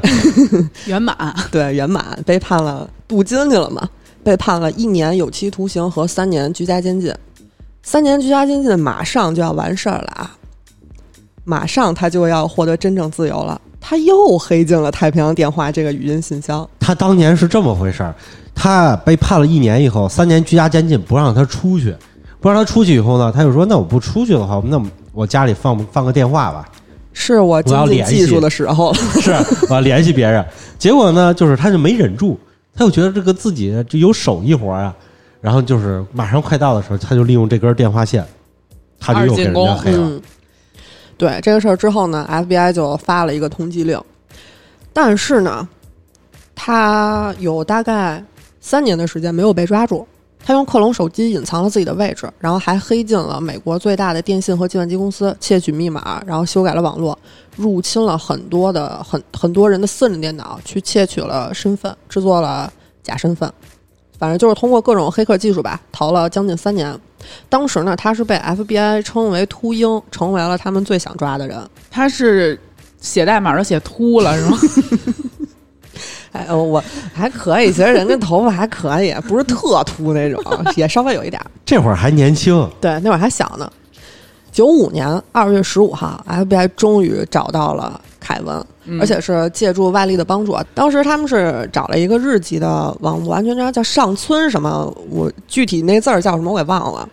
[0.86, 1.34] 圆满。
[1.50, 3.90] 对，圆满被判了镀金去了嘛，
[4.22, 7.16] 被判了一年有期徒刑和三年居家监禁。
[7.84, 10.36] 三年居家监禁马上就要完事儿了啊，
[11.46, 13.62] 马上他就要获得真正自由了。
[13.82, 16.66] 他又黑进了太平洋电话这个语音信箱。
[16.80, 18.16] 他当年是这么回事儿，
[18.56, 21.94] 他被判了一年以后，三年居家监禁，不让他出去。
[22.40, 24.82] 不让他出去以后呢，他就说：“那我不出去的话，那
[25.14, 26.68] 我家里放放个电话吧。”
[27.14, 29.32] 是我我要联系技术的时候，是
[29.70, 30.44] 我要联系别人。
[30.80, 32.40] 结果呢，就是他就没忍住，
[32.74, 34.92] 他又觉得这个自己就有手艺活啊，
[35.40, 38.26] 然后就是马上快到的时候，他就利用这根电话线，
[39.00, 40.00] 他就又给人家黑了。
[40.00, 40.22] 嗯，
[41.22, 44.02] 对这个事儿之后呢，FBI 就发了一个通缉令，
[44.92, 45.70] 但是呢，
[46.56, 48.26] 他有大概
[48.60, 50.08] 三年的时间没有被抓住。
[50.44, 57.16] 他用克隆手机隐藏了自己的位置，然后还黑进了美国最大的电信和计算机公司，窃取密码，然后修改了网络，
[57.56, 63.54] 入侵了很多的很很多人的私人电脑，去窃取了身份，制作了假身份。
[64.18, 67.00] 反正就是通过各种黑客技术吧，逃了将近三年。
[67.50, 71.58] 当时呢，他是被 FBI 称为秃鹰，成为了他们最想抓的人。
[71.90, 72.60] 他是
[73.00, 74.58] 写代码都写秃了，是吗？
[76.32, 76.82] 哎，我
[77.14, 80.42] 还可以，其实人家头发还可以，不是特秃那种，
[80.78, 81.42] 也稍微有一点。
[81.66, 83.70] 这会儿还年轻，对，那会儿还小呢。
[84.52, 88.00] 九五年二月十五号，FBI 终于找到了
[88.32, 88.66] 凯文，
[89.00, 90.58] 而且是借助外力的帮助。
[90.74, 97.08] 当时他们是找了一个日籍的网络安全专家，叫上村什么，我具体那字儿叫什么我给忘了。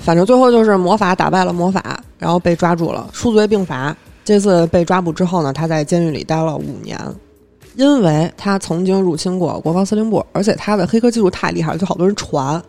[0.00, 3.96] 反正最后就是魔法打败了魔法，然后被抓住了，数罪并罚。
[4.24, 6.98] 这次被抓捕之后呢，他在监狱里待了五年。
[7.76, 12.60] 因为他曾经入侵过国防司令部，而且他的黑客技术太厉害了，就好多人传，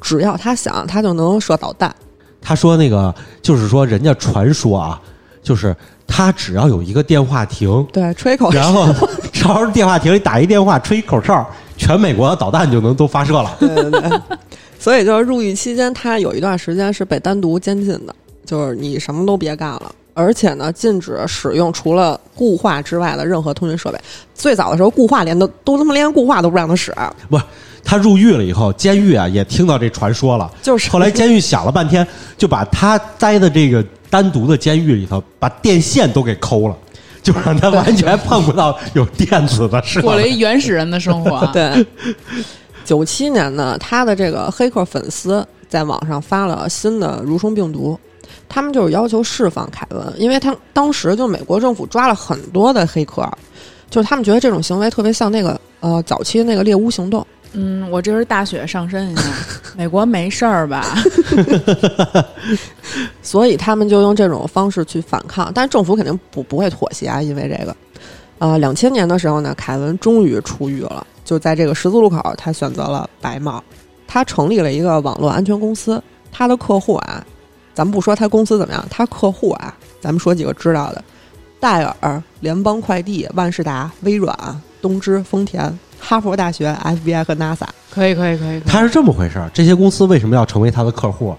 [0.00, 1.94] 只要他想，他就能射导弹。
[2.40, 5.02] 他说那个就是说，人家传说啊，
[5.42, 5.74] 就是
[6.06, 8.86] 他只要有一个电话亭，对，吹口哨，然后
[9.32, 13.56] 朝着电话亭里打一电话，吹一口哨，全美国的导弹就能都发射了。
[13.58, 14.20] 对对对，
[14.78, 18.14] 所以就是入狱期间，他有一段时间是被单独监禁的，
[18.44, 19.92] 就是你什么都别干了。
[20.14, 23.98] 而且呢，禁止使用除了固话之外的任何通讯设备。
[24.34, 26.90] 最早的时候，固话连都都他妈连固话都不让他使。
[27.28, 27.38] 不，
[27.84, 30.50] 他入狱了以后，监狱啊也听到这传说了。
[30.62, 32.06] 就是后来监狱想了半天，
[32.38, 33.84] 就把他待的这个
[34.16, 36.76] 单独的监狱里头，把电线都给抠了，
[37.22, 40.00] 就让他完全碰不到有电子的事。
[40.00, 41.46] 过了一原始人的生活。
[41.52, 41.86] 对。
[42.82, 47.98] 九七年呢，他的这个黑客粉丝在网上发了新的蠕虫病毒。
[48.48, 53.30] 他们就是要求释放凯文，因为他当时就美国政府抓了很多的黑客，
[53.90, 57.26] 就是他们觉得这种行为特别像那个呃早期那个猎巫行动。
[57.58, 59.22] 嗯，我这是大雪上身一下，
[59.74, 60.84] 美国没事儿吧？
[63.22, 67.74] 所以他们就用这种方式去反抗，但是政府肯定不不会妥协啊，因为这个。
[68.38, 73.64] 呃，两千年的时候呢，凯文终于出狱了，就在这个十字路口，他选择了白帽，
[74.06, 77.24] 他成立了一个网络安全公司，他的客户啊。
[77.72, 81.02] 咱们不说他公司怎么样，他客户啊，咱们说几个知道的：
[81.58, 84.36] 戴尔、联邦快递、万事达、微软、
[84.82, 87.66] 东芝、丰田、哈佛大学、FBI 和 NASA。
[87.90, 88.60] 可以，可以，可以。
[88.60, 91.34] 他是这么回事儿，这些公司为什么要成为他的客户？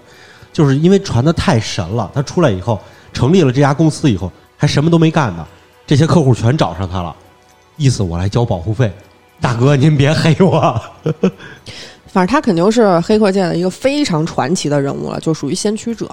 [0.52, 2.10] 就是因为传的太神了。
[2.14, 2.78] 他出来以后，
[3.12, 5.46] 成立了这家公司以后，还什么都没干呢，
[5.86, 7.16] 这些客户全找上他了，
[7.76, 8.92] 意思我来交保护费，
[9.40, 10.78] 大哥您别黑我。
[12.10, 16.10] 反正他肯定是黑客界的一个非常传奇的人物了，就属于先驱者。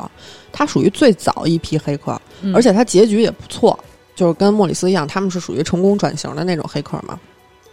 [0.51, 2.21] 他属于最早一批黑客，
[2.53, 3.77] 而且他结局也不错，
[4.15, 7.19] 就是跟莫里斯一样，他们是属于成功转型的那种黑客嘛。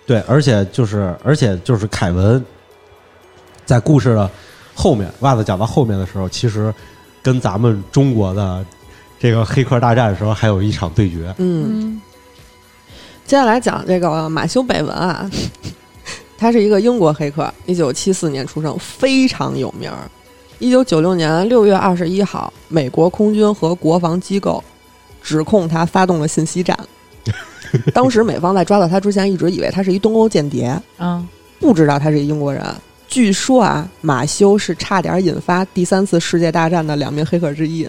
[0.07, 2.45] 对，而且就是，而且就是凯文
[3.65, 4.31] 在故事的
[4.75, 6.73] 后面，袜子讲到后面的时候，其实
[7.23, 8.65] 跟咱们中国的
[9.19, 11.35] 这个黑客大战的时候，还有一场对决。
[11.39, 12.01] 嗯，
[13.25, 15.31] 接下来讲这个马修·贝文啊。
[16.37, 20.11] 他是一个英国黑客，一九七四年出生，非常有名儿。
[20.59, 24.61] 一九九六年六月二十一号，美国空军和国防机构
[25.23, 26.77] 指控他发动了信息战。
[27.95, 31.27] 当时美方在抓到他之前，一直以为他是一东欧间谍，嗯，
[31.61, 32.65] 不知道他是一英国人。
[33.09, 37.87] 据说啊，马修是差点引发第三次世界大战的两名黑客之一。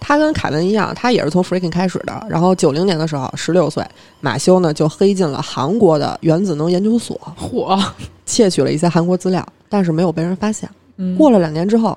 [0.00, 2.26] 他跟凯文一样，他也是从 Freaking 开始的。
[2.28, 3.84] 然后九零年的时候，十六岁，
[4.20, 7.78] 马修呢就黑进了韩国的原子能研究所，火，
[8.24, 10.68] 窃取了一些韩国资料，但是没有被人发现。
[10.96, 11.96] 嗯过了两年之后，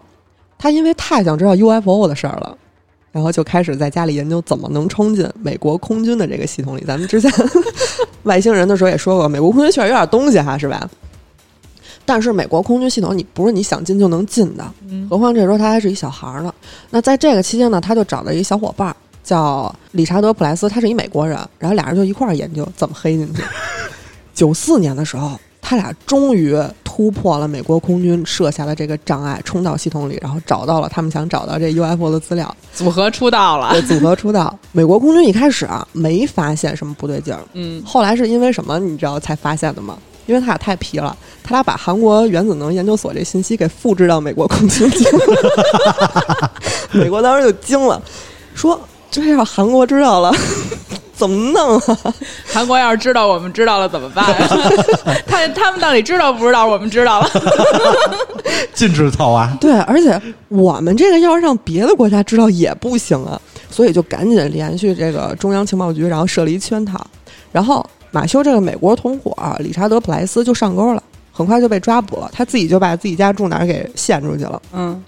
[0.58, 2.58] 他因为太想知道 UFO 的事儿了，
[3.12, 6.84] 然后就开始在家里研究怎么能冲进美国空军的这个系统里。
[6.86, 7.32] 咱们之前
[8.24, 10.90] 外星人的时候也说过，美国空军确实有点东西哈，是吧？
[12.06, 16.52] 但是美国空军系统你不是你想进就能进的，嗯何况这时候他还是一小孩儿呢。
[16.90, 23.44] 那在这个期间呢，他就找了一小伙伴儿叫理查德·普莱斯，他是一美国人，然后俩人就一块儿研究怎么黑进去。
[24.34, 26.58] 九四年的时候，他俩终于
[27.00, 34.54] 突破了美国空军设下的这个障碍，冲到系统里，然后找到了他们想找到这 UFO 的资料，组合出道了对，，组合出道。
[34.74, 39.98] 美国空军一开始啊没发现什么不对劲儿，嗯，后来是因为什么你知道才发现的吗？
[40.26, 46.52] 因为他俩太皮了，他俩把韩国原子能研究所这信息给复制到美国空军去了，
[46.92, 48.02] 美国当时就惊了，
[48.54, 48.78] 说
[49.10, 50.36] 这要韩国知道了，
[51.20, 52.14] 怎么弄啊？
[52.48, 54.26] 韩国要是知道我们知道了怎么办？
[55.28, 56.66] 他他们到底知道不知道？
[56.66, 57.30] 我们知道了，
[58.74, 59.58] 禁止草啊！
[59.60, 63.40] 对，而且我们这个要是让别的国家知道也不行啊，
[63.70, 67.06] 所以就赶紧联系这个中央情报局，然后设了一圈套。
[67.52, 71.04] 然后马修这个美国同伙理查德·普莱斯就上钩了，
[71.34, 72.30] 很快就被抓捕了。
[72.32, 74.62] 他自己就把自己家住哪儿给献出去了。
[74.74, 75.04] 嗯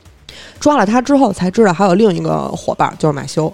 [0.59, 3.51] 抓了他之后才知道还有另一个伙伴就是马修，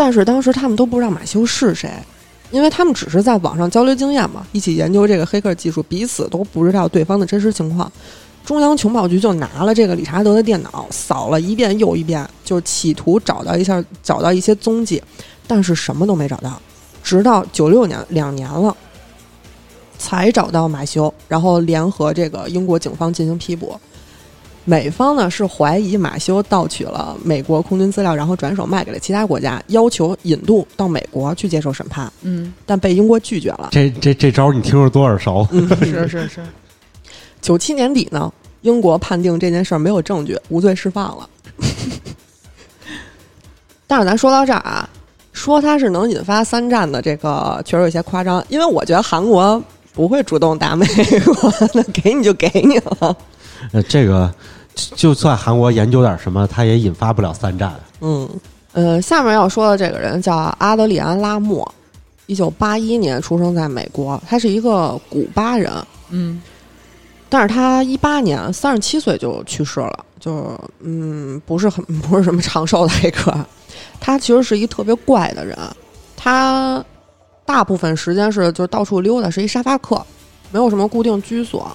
[0.00, 1.92] 但是当时他们都不知道马修是谁，
[2.50, 7.92] 因为他们只是在网上交流经验嘛，一起研究这个黑客技术，彼此都不知道对方的真实情况。
[8.42, 15.02] 中央情报局就拿了这个理查德的电脑扫了一遍又一遍，就企图找到一下找到一些踪迹，
[15.46, 16.58] 但是什么都没找到。
[17.04, 18.74] 直到九六年，两年了，
[19.98, 23.78] 才找到马修，然后联合这个英国警方进行批捕。
[24.70, 33.70] 美方呢是怀疑马修盗取了美国空军资料，然后转手卖给了其他国家，要求引渡到美国去接受审判，嗯，但被英国拒绝了。
[33.72, 35.44] 这这这招你听着多耳熟？
[35.50, 36.40] 嗯，是是是，
[37.40, 41.28] 九七年底呢，英国判定这件事儿没有证据，无罪释放了。
[43.88, 44.88] 但是咱说到这儿啊，
[45.32, 49.60] 说它是能引发三战的这个确实有些夸张，因为我觉得韩国
[49.92, 53.16] 不会主动打美国，那 给你就给你了。
[53.72, 54.32] 呃，这个
[54.74, 57.74] 就就算韩国研究点什么，他也引发不了三战。
[58.00, 58.28] 嗯，
[58.72, 61.70] 呃，下面要说的这个人叫阿德里安·拉莫，
[62.26, 65.72] 一九八一年出生在美国，他是一个古巴人，
[66.10, 66.40] 嗯
[67.28, 73.32] 但是他一八年三十七岁就去世了，就是嗯，不是很 不是什么长寿的黑客。
[74.00, 75.56] 他其实是一特别怪的人，
[76.16, 76.84] 他
[77.44, 80.04] 大部分时间是就到处溜达，是一沙发客，
[80.50, 81.70] 没有什么固定居所。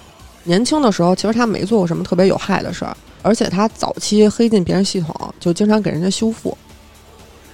[0.45, 6.57] 年轻的时候，其实他没做过什么特别有害的事儿，而且他早期黑进别人系统，就经常给人家修复。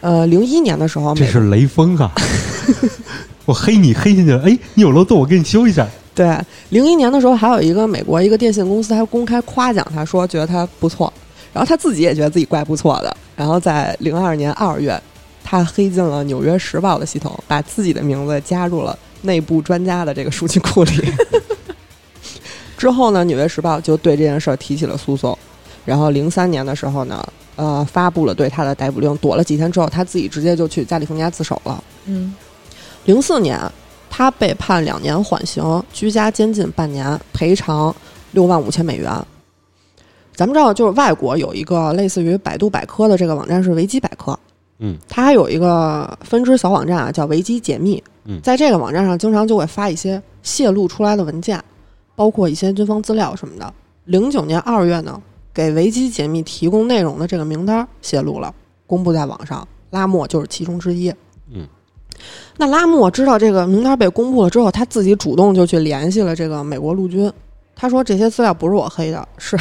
[0.01, 2.11] 呃，零一年的时候，这是雷锋啊！
[3.45, 5.87] 我黑你黑进去了，哎，你有漏洞，我给你修一下。
[6.13, 6.37] 对，
[6.69, 11.11] 零一年的时候，还有一个美国一个电信公司还公开夸奖他说，觉得他不错，
[11.53, 13.15] 然后他自己也觉得自己怪不错的。
[13.35, 15.01] 然后在零二年二月，
[15.43, 20.91] 他黑进了《纽约时报》的系统，把自己的名字加入了内部专家的这个数据库里。
[22.81, 25.37] 之后呢，《纽约时报》就对这件事儿提起了诉讼。
[25.85, 27.23] 然后零三年的时候呢，
[27.55, 29.15] 呃，发布了对他的逮捕令。
[29.17, 31.83] 躲了几天之后，他自己直接就去加利福尼亚自首了。
[32.07, 32.33] 嗯
[33.05, 33.59] 零四年，
[34.09, 37.95] 他被判两年缓刑，居家监禁半年，赔偿
[38.31, 39.11] 六万五千美元。
[40.35, 44.35] 咱们知道，就是外国有一个类似于百度百科的这个网站是维基百科，
[44.79, 48.03] 嗯，它还有一个分支小网站啊，叫维基解密。
[48.25, 51.63] 嗯在这个网站上，经常就会发一些泄露出来的文件，
[52.21, 53.73] 包括一些军方资料什么的。
[54.05, 55.19] 零九年二月呢，
[55.51, 58.53] 给维基解密提供内容的这个名单泄露了，
[58.85, 61.09] 公布在网上，拉莫就是其中之一。
[61.51, 61.67] 嗯，
[62.57, 67.33] 那拉莫知道这个名单被公布了之后，他自己主动就去联系了这个美国陆军。
[67.75, 69.57] 他说这些资料不是我黑的，是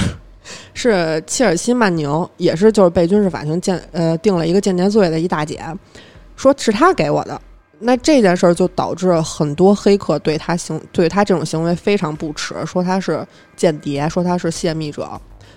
[0.75, 5.65] 是切尔西曼宁，也是就是被军事法庭间呃定了一个间谍罪的一大姐，
[6.37, 7.41] 说是他给我的。
[7.83, 13.27] 那这件事儿就导致很多黑客对他行对他这种行为非常不耻，说他是
[13.57, 15.09] 间谍，说他是泄密者。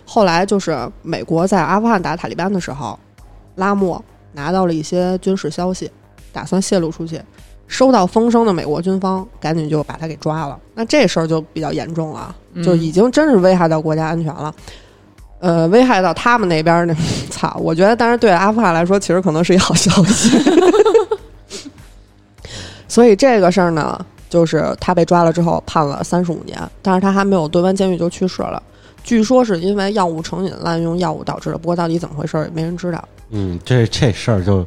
[0.05, 2.97] 后来就是美国在阿富汗打塔利班的时候，
[3.55, 5.91] 拉莫拿到了一些军事消息，
[6.31, 7.21] 打算泄露出去。
[7.65, 10.59] 收到风声的美国军方赶紧就把他给抓了。
[10.75, 14.53] 那这事儿就比较严重了，就已经真是危害到国家安全了。
[15.39, 16.93] 呃，危害到他们那边儿那，
[17.29, 17.57] 操！
[17.59, 20.37] 我觉得，但是对阿富汗来说，其实可能是一好消息。
[22.93, 28.61] 所以这个事儿呢，就是他被抓了之后判了三十五年，但是他还没有蹲完监狱就去世了。
[29.03, 33.03] 据说是因为药物成瘾、滥用药物导致的，不过到底怎么回事儿也没人知道。
[33.31, 34.63] 嗯，这这事儿就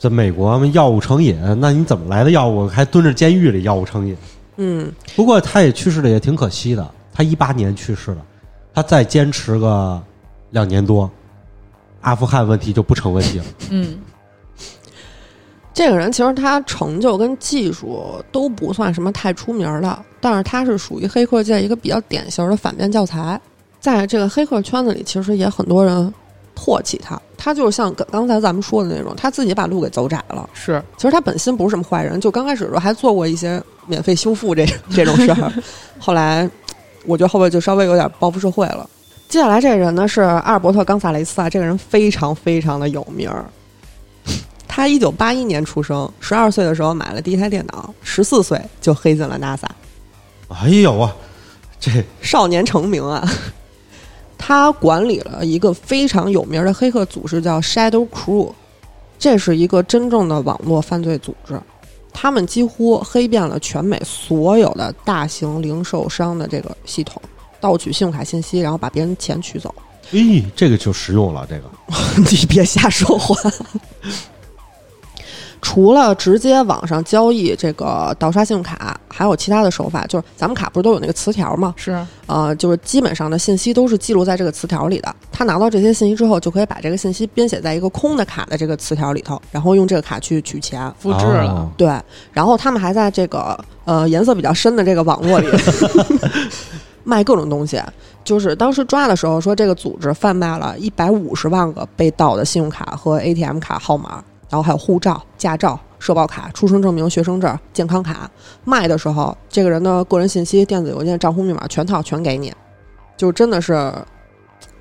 [0.00, 4.16] 在美国药物成瘾，那你怎么来的药物还蹲着监狱里药物成瘾？
[4.56, 6.90] 嗯，不过他也去世了，也挺可惜的。
[7.14, 8.26] 他一八年去世了，
[8.74, 10.02] 他再坚持个
[10.50, 11.08] 两年多，
[12.00, 13.44] 阿富汗问题就不成问题了。
[13.70, 13.96] 嗯，
[15.74, 23.40] 这个人其实他成就跟技术都不算什么太出名儿的，但是他是属于黑客界一个比较典型的反面教材，
[23.78, 26.12] 在这个黑客圈子里，其实也很多人
[26.56, 27.20] 唾弃他。
[27.36, 30.50] 他就是像刚刚才咱们说的那种，他自己把路给走窄了。
[30.52, 35.52] 是其实他本心不是什么坏人，就刚开始的时候还做过一些免费修复这 这种事儿，
[36.00, 36.50] 后来
[37.06, 38.90] 我觉得后边就稍微有点报复社会了。
[39.28, 43.44] 接下来这个人呢是阿尔伯特·冈萨雷斯啊，这个人非常非常的有名儿。
[44.78, 49.66] 他一九八一年出生，十二岁的时候买了第一台电脑，十四岁就黑进了 NASA，
[50.46, 51.12] 哎呦啊，
[51.80, 51.90] 这
[52.22, 53.28] 少年成名啊。
[54.38, 58.52] 他管理了一个非常有名的黑客组织，叫 Shadow Crew，
[59.18, 61.60] 这是一个真正的网络犯罪组织。
[62.12, 67.20] 他们几乎黑遍了全美所有的大型零售商的这个系统，
[67.60, 69.74] 盗取信用卡信息，然后把别人钱取走。
[70.12, 71.68] 咦，这个就实用了，这个
[72.30, 73.34] 你别瞎说话。
[75.60, 81.74] 除了直接网上交易这个盗刷信用卡，还有其他的手法，就是咱们卡不是都有那个磁条吗？
[81.76, 85.14] 是，呃，就是基本上的信息都是记录在这个磁条里的。
[85.32, 90.92] 他拿到这些信息之后，就可以把这个信息编写在一个空的卡的这个磁条里头，然后用这个卡去取钱。
[90.98, 91.50] 复制了。
[91.50, 91.88] 哦对，
[92.32, 95.48] 然后他们还在这个呃颜色比较深的这个网络里
[97.04, 97.80] 卖各种东西。
[98.24, 108.30] 就是当时抓的时候说，这个组织贩卖了一百五十万个被盗的信用卡和 ATM 卡号码，然后还有护照、驾照、社保卡、出生证明、学生证、健康卡。
[108.64, 112.52] 卖的时候，这个人的个人信息、电子邮件、账户密码全套全给你，
[113.16, 113.92] 就真的是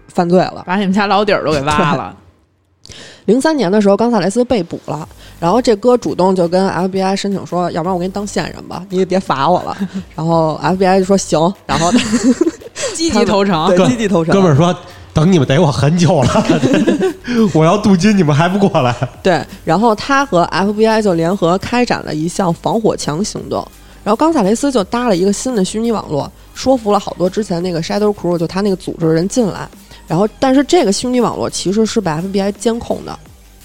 [0.08, 0.64] 犯罪了。
[0.66, 2.16] 把你们家老底儿都给挖了。
[3.26, 5.08] 零三年的时候，冈萨雷斯被捕了，
[5.42, 9.78] 然后这哥主动就跟 FBI 申请说，要不然我给你当线人吧，你也别罚我了。
[10.16, 11.92] 然后 FBI 就说行，然后
[12.96, 14.74] 积极投诚，对积极投诚，哥们儿说
[15.18, 16.46] 等你们逮我很久了，
[17.52, 18.96] 我要镀金，你们还不过来？
[19.24, 23.68] 对，然后他和 FBI 就联合开展了一项防火墙行动，
[24.04, 29.68] 然后冈萨雷斯就搭了一个新的虚拟网络，说服了好多之前那个 Shadow Crew 就他那个组织的人进来，
[30.08, 33.18] 然后但是这个虚拟网络其实是被 FBI 监控的。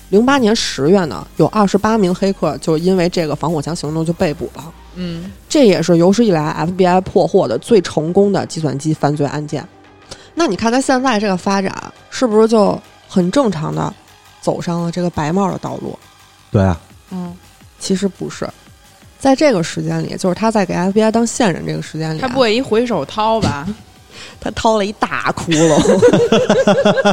[0.09, 4.65] 零八年十月呢，有二十八名黑客就因为这个防火墙行动就被捕了。
[4.95, 9.63] 嗯，这也是有史以来 FBI 破获的最成功的计算机犯罪案件。
[10.35, 11.73] 那你看他现在这个发展，
[12.11, 13.93] 是不是就很正常的
[14.41, 15.99] 走上了这个白帽的道路？
[16.51, 16.79] 对啊，
[17.11, 17.35] 嗯，
[17.79, 18.49] 其实不是，
[19.19, 23.67] 在这个时间里，就是他在给 FBI 当线人这个时间里啊、他不会一回手掏吧？
[24.41, 26.01] 他掏了一大窟窿，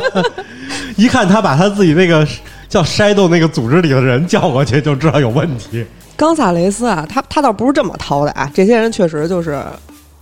[0.97, 2.27] 一看他把他自己那个
[2.67, 5.85] 叫 Shadow 那个组织里的人叫过去，就知道有问题。
[6.17, 9.63] 冈萨雷斯啊，他他倒不是这么掏的啊，这些人确实就是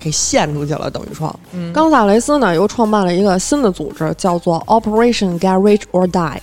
[0.07, 1.37] 给献出去了，等于说。
[1.51, 6.37] 嗯，冈萨雷斯呢，又创办了一个新的组织，叫做 Operation Get Rich or Die，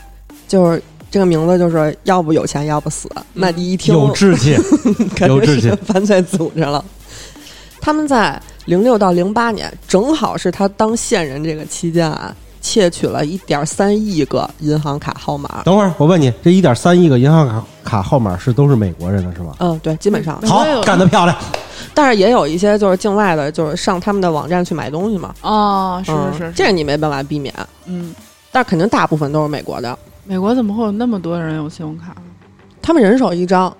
[0.46, 3.08] 就是这个名字就是要不有钱，要不死。
[3.32, 4.54] 那你一听有志气，
[5.16, 6.84] 肯定是有志气犯罪组织了。
[7.80, 12.34] 他们在零六到零八年，正好是他当线人这个期间啊，
[12.64, 15.60] 窃取了一点三亿个银行卡号码。
[15.66, 19.54] 等会儿我问你，这一点三亿个银行卡卡号码是都是美国人的是吗？
[19.58, 20.40] 嗯，对，基本上。
[20.40, 21.36] 好，干得漂亮！
[21.92, 25.34] 但是也有一些就是境外的，就是上他们的网站去买东西嘛。
[25.42, 27.54] 哦，是嗯是是，这个你没办法避免。
[27.84, 28.14] 嗯，
[28.50, 32.16] 但肯定大部分都是美国的，美国怎么会有那么多人有信用卡？
[32.80, 33.70] 他们人手一张，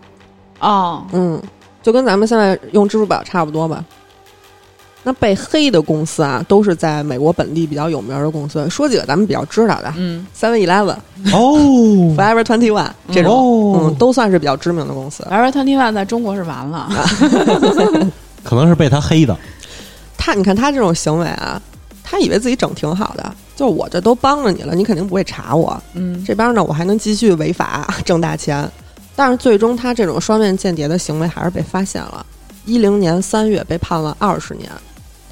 [0.61, 1.43] 哦，嗯，
[1.83, 3.83] 就跟咱们现在用支付宝差不多吧。
[5.07, 8.69] 那被黑的公司啊，都是在美国本地比较有名的公司。
[8.71, 10.97] 说几个咱们比较知道的嗯，，Seven Eleven、
[11.33, 15.23] 哦 Forever Twenty One 这种，哦嗯，都算是比较知名的公司。
[15.31, 16.89] Forever Twenty One 在中国是完了，
[18.43, 19.37] 可能是被他黑的。
[20.17, 21.61] 他，你看他这种行为啊，
[22.03, 25.79] 他以为自己整挺好的，就是我这都帮着你了，你肯定不会查我。
[25.93, 28.67] 嗯，这边呢，我还能继续违法挣大钱。
[29.15, 32.25] 但是最终他这种双面间谍的行为还是被发现了。
[32.65, 34.69] 一零年三月被判了二十年。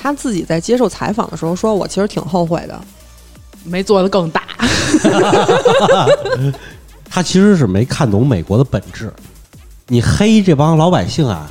[0.03, 2.81] 他自己在接受采访的时候说：“我其实挺后悔的。
[3.65, 4.43] 没做的更大，
[7.09, 9.13] 他其实是没看懂美国的本质。
[9.87, 11.49] 你黑这帮老百姓啊，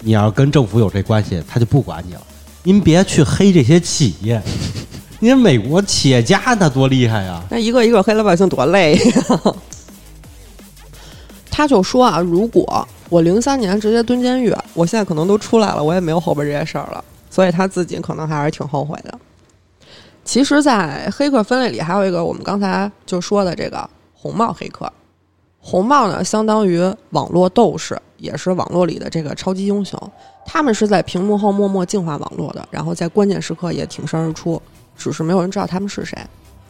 [0.00, 2.20] 你要跟政府有这关系，他就不管你了。
[2.64, 4.42] 您别去黑这些企业，
[5.20, 7.40] 您美国企业家那多厉害呀！
[7.48, 9.54] 那一个一个黑老百姓多累呀！
[11.48, 17.04] 他就说啊，如果我零三年直接蹲监狱，我现在可能都出来了，我也没有后边这些事儿了。
[17.32, 19.18] 所以他自己可能还是挺后悔的。
[20.22, 24.92] 其实，在黑客分类里，还有一个我们刚才就说的这个红帽黑客。
[25.58, 26.78] 红帽呢，相当于
[27.10, 29.98] 网络斗士，也是网络里的这个超级英雄。
[30.44, 34.60] 他们是在屏幕后默默净化网络的，然后在关键时刻也挺身而出，
[34.94, 36.18] 只是没有人知道他们是谁。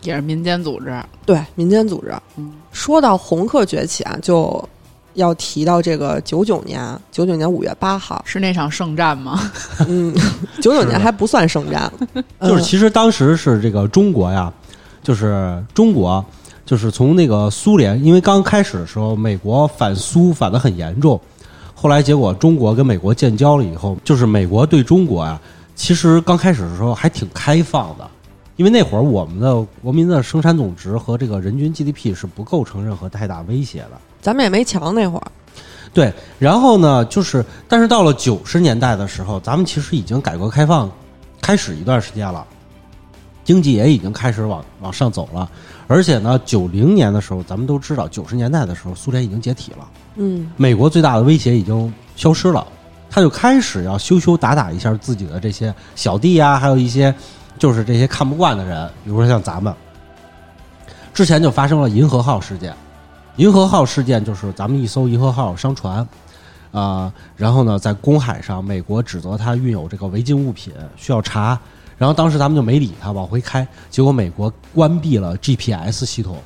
[0.03, 0.95] 也是民间组织。
[1.27, 2.15] 对，民间组织。
[2.37, 4.69] 嗯，说到红客崛起啊，就
[5.15, 9.51] 要提到这个九九年，九九年五月八号，是那场圣战吗？
[9.87, 10.15] 嗯，
[10.61, 11.93] 九九年还不算圣战，
[12.41, 14.53] 就是嗯其实当时是这个中国呀，
[15.03, 16.25] 就是中国，
[16.65, 21.21] 就是从那个苏联，因为刚开始的时候，美国反苏反的很严重，
[21.75, 25.39] 后来结果中国跟美国建交了以后，就是美国对中国呀，
[25.75, 28.09] 其实刚开始的时候还挺开放的，
[28.57, 33.91] 因为那会儿我们的国民的生产总值和这个人均 GDP 是不构成任何太大威胁的。
[34.23, 35.27] 咱们也没强那会儿。
[35.93, 40.91] 对，然后呢，就是但是到了九十年代的时候，咱们其实已经改革开放
[41.43, 42.47] 开始一段时间了，
[43.45, 45.47] 经济也已经开始往往上走了，
[45.87, 52.67] 而且呢，九零年的时候，咱们都知道，九十年代的时候，苏联已经解体了，嗯美国最大的威胁已经消失了，
[53.11, 57.15] 他就开始要羞羞打打一下自己的这些小弟呀、还有一些
[57.59, 59.75] 就是这些看不惯的人，比如说像咱们，
[61.13, 62.75] 之前就发生了银河号事件。
[63.37, 66.07] 银河号事件就是咱们一艘银河号商船，
[66.71, 71.59] 啊、然后呢，在公海上，美国指责它运有这个违禁物品，需要查。
[71.97, 73.67] 然后当时咱们就没理它，往回开。
[73.89, 76.37] 结果美国关闭了 GPS 系统，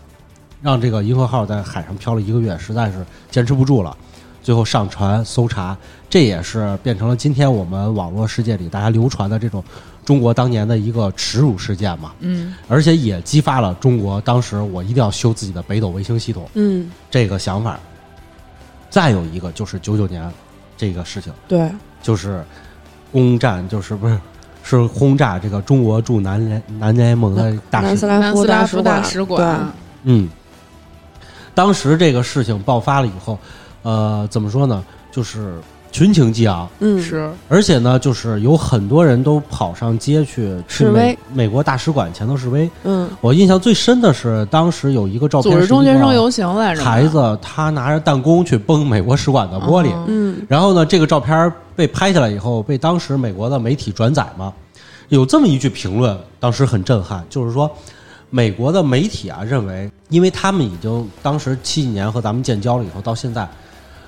[0.62, 3.96] 让这个银河号在海上漂了一个月，实在是坚持不住了。
[4.42, 5.76] 最后上船搜查，
[6.08, 9.64] 这也是变成了今天我们网络世界里大家流传的这种
[10.06, 12.12] 中国当年的一个耻辱事件嘛。
[12.20, 17.78] 嗯，而且也激发了中国当时我一定要修自己的北斗卫星系统嗯，这个想法。
[18.88, 20.26] 再有一个就是九九年
[20.74, 22.42] 这个事情，对，就是
[23.12, 24.18] 攻占，就是不是
[24.62, 29.70] 是轰炸这个中国驻南联南联盟的大使南斯拉南斯拉夫大使使馆，
[30.04, 30.30] 嗯，
[31.54, 33.38] 当时这个事情爆发了以后，
[33.82, 34.82] 呃，怎么说呢？
[35.10, 35.58] 就是
[35.96, 37.30] 群情激昂，嗯，是。
[37.48, 40.92] 而且呢，就是有很多人都跑上街去去示威。
[40.92, 42.70] 美美国大使馆前头示威。
[42.84, 43.08] 嗯。
[43.22, 50.36] 我印象最深的是，当时有一个照片，组织中学生游行来着，孩子他拿着弹弓去崩美国使馆的玻璃，哦嗯。
[50.46, 54.52] 然后呢，这个照片被拍下来以后，被当时美国的媒体转载嘛，
[55.08, 57.70] 有这么一句评论，当时很震撼，就是说，
[58.28, 63.48] 美国的媒体啊认为，因为他们已经当时七几年和咱们建交了以后，到现在，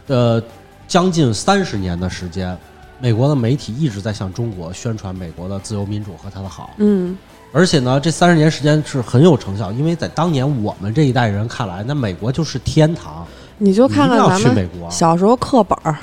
[0.09, 0.43] 呃，
[0.89, 2.57] 将近三十年的时间，
[2.99, 7.17] 美国的媒体一直在向中国宣传美国的自由民主和它的好，嗯
[7.53, 13.27] 而且呢，这三十年时间是很有成效，因为在当年我们这一代人看来，那美国就是天堂，
[13.57, 14.91] 你就看看咱们去美国。
[14.91, 15.97] 小时候课本儿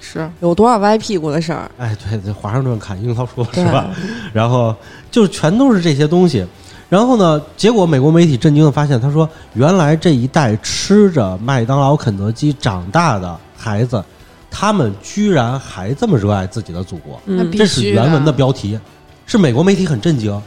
[0.00, 3.90] 是有多少歪屁股的事儿，哎，对对，华盛顿砍樱桃树是吧？
[4.32, 4.74] 然后
[5.10, 6.46] 就全都是这些东西。
[6.88, 14.02] 然后呢，结果美国媒体震惊的发现，他说，原来这一代吃着麦当劳、肯德基长大的孩子，
[14.50, 17.20] 他们居然还这么热爱自己的祖国。
[17.26, 18.78] 嗯这是原文的的标题，
[19.26, 20.40] 是美国媒体很震惊，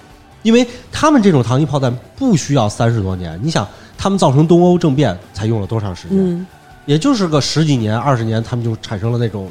[0.43, 3.39] 因为他们这种糖衣炮弹不需要三十多年。
[3.41, 6.17] 你想，他们造成东欧政变才用了多长时间？
[6.17, 6.45] 嗯
[6.87, 9.47] 也就是个十几年、二十年，他们就产生了那种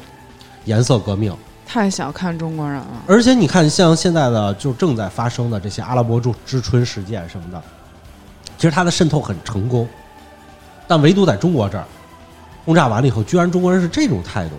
[0.65, 1.33] 颜色革命。
[1.65, 2.87] 太小看中国人了。
[3.07, 7.63] 而且你看，像现在的就正在发生的这些阿拉伯之之春事件什么的，
[8.57, 9.87] 其实它的渗透很成功，
[10.89, 11.85] 但唯独在中国这儿，
[12.65, 14.55] 轰炸完了以后，居然中国人是这种态度，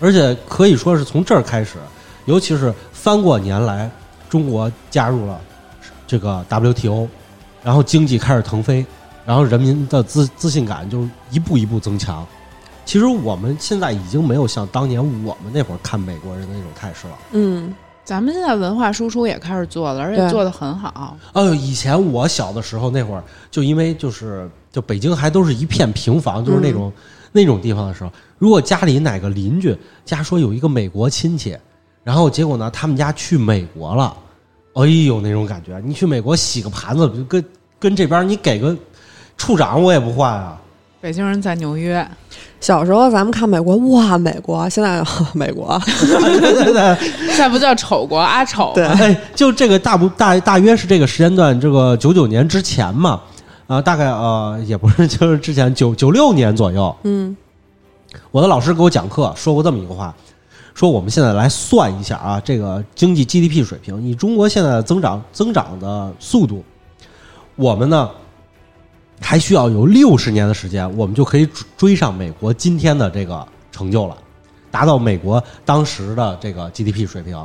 [0.00, 1.78] 而且可以说是从这儿开始，
[2.24, 3.90] 尤其是翻过年来，
[4.28, 5.40] 中国加入了
[6.06, 7.06] 这个 WTO，
[7.62, 8.84] 然后经济开始腾飞，
[9.26, 12.26] 然后人民的自自信感就一步一步增强。
[12.84, 17.18] 其实我们现在已经没有像当年我们那会儿看美国人的那种态势了。
[17.32, 21.14] 嗯咱们现在文化输出也开始做了，而且做的很好。
[21.34, 26.90] 哦，以前我小的时候那会儿，就因为就是就北京还都是一片平房，就是那种、
[27.32, 31.56] 那种地方的时候，如果家里哪个邻居家说有一个美国亲戚，
[32.04, 34.16] 然后结果呢他们家去美国了，
[34.74, 37.44] 哎呦那种感觉，你去美国洗个盘子，就跟
[37.78, 38.76] 跟这边你给个
[39.36, 40.58] 处长我也不换啊。
[41.00, 42.04] 北京人在纽约，
[42.60, 45.00] 小时候咱们看美国，哇，美国，现在
[45.32, 48.72] 美国， 现在不叫丑国阿丑。
[48.74, 49.16] 对。
[49.32, 53.20] 就这个大不大大约是这个时间段，这个九九年之前嘛，
[53.68, 57.36] 啊、大概呃也不是 就是之前九九六年左右，嗯
[58.30, 60.12] 我的老师给我讲课说过这么一个话，
[60.74, 66.64] 说我们现在来算一下啊，这个经济 GDP 水平，以中国现在的增长增长的速度，
[67.56, 68.10] 我们呢
[69.20, 74.16] 还需要有六十年的时间，我们就可以追追上美国今天的这个成就了，
[74.70, 77.36] 达到美国当时的这个 GDP 水平。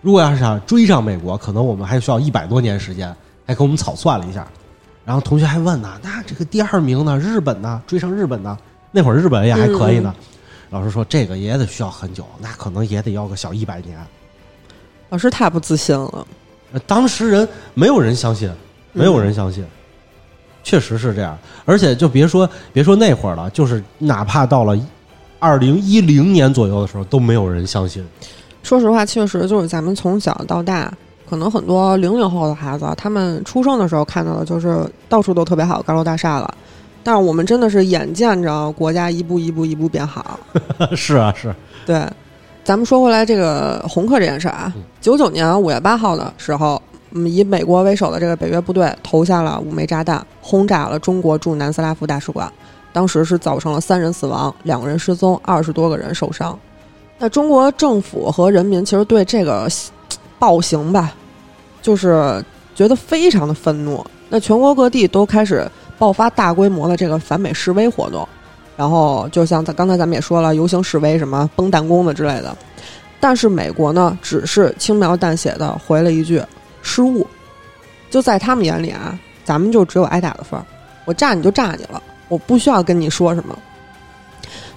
[0.00, 3.12] 如果要是想追上美国，可能我们还需要一百多年时间。
[3.44, 4.46] 还给我们草算了一下，
[5.04, 7.18] 然后同学还问呢，那这个第二名呢？
[7.18, 7.82] 日本呢？
[7.86, 8.56] 追上日本呢？
[8.90, 10.14] 那会儿日本也还可以呢。
[10.70, 13.98] 老师说这个也得需要很久，那可能也得要个小一百年。
[15.08, 16.26] 老师太不自信了。
[16.72, 18.50] 呃当时人没有人相信，
[18.92, 19.64] 没有人相信，
[20.62, 21.36] 确实是这样。
[21.64, 24.78] 而且就别说别说那会儿了，就是哪怕到了
[25.38, 28.06] 二零一零年左右的时候，都没有人相信。
[28.62, 30.90] 说实话，确实就是咱们从小到大，
[31.32, 36.54] 可能很多零零后的孩子，他们出生的时候看到的就是到处都特别好的高楼大厦了。
[37.02, 40.38] 但是我们真的是眼见着国家一步一步一步变好。
[40.94, 41.54] 是啊，是。
[41.86, 42.06] 对，
[42.62, 46.80] 咱们说回来这个红客这件事儿啊嗯，九九年五月八号的时候，
[47.12, 52.52] 嗯，以美国为首的这个北约部队投下了五枚炸弹，轰炸了中国驻南斯拉夫大使馆，
[52.92, 56.58] 当时是造成了三人死亡，两个人失踪，二十多个人受伤。
[57.16, 59.66] 那中国政府和人民其实对这个
[60.38, 61.14] 暴行吧，
[61.82, 62.42] 就是
[62.74, 64.02] 觉得非常的愤怒。
[64.30, 68.26] 那全国各地都开始爆发大规模的这个反美示威活动，
[68.76, 72.56] 然后就像咱刚才咱们也说了，游行示威什么崩弹弓的之类的。
[73.20, 76.42] 但是美国呢，只是轻描淡写的回了一句
[76.82, 77.26] “失误”，
[78.10, 80.64] 就在他们眼里啊，咱们就只有挨打的份儿，
[81.04, 83.56] 我炸你就炸你了，我不需要跟你说什么。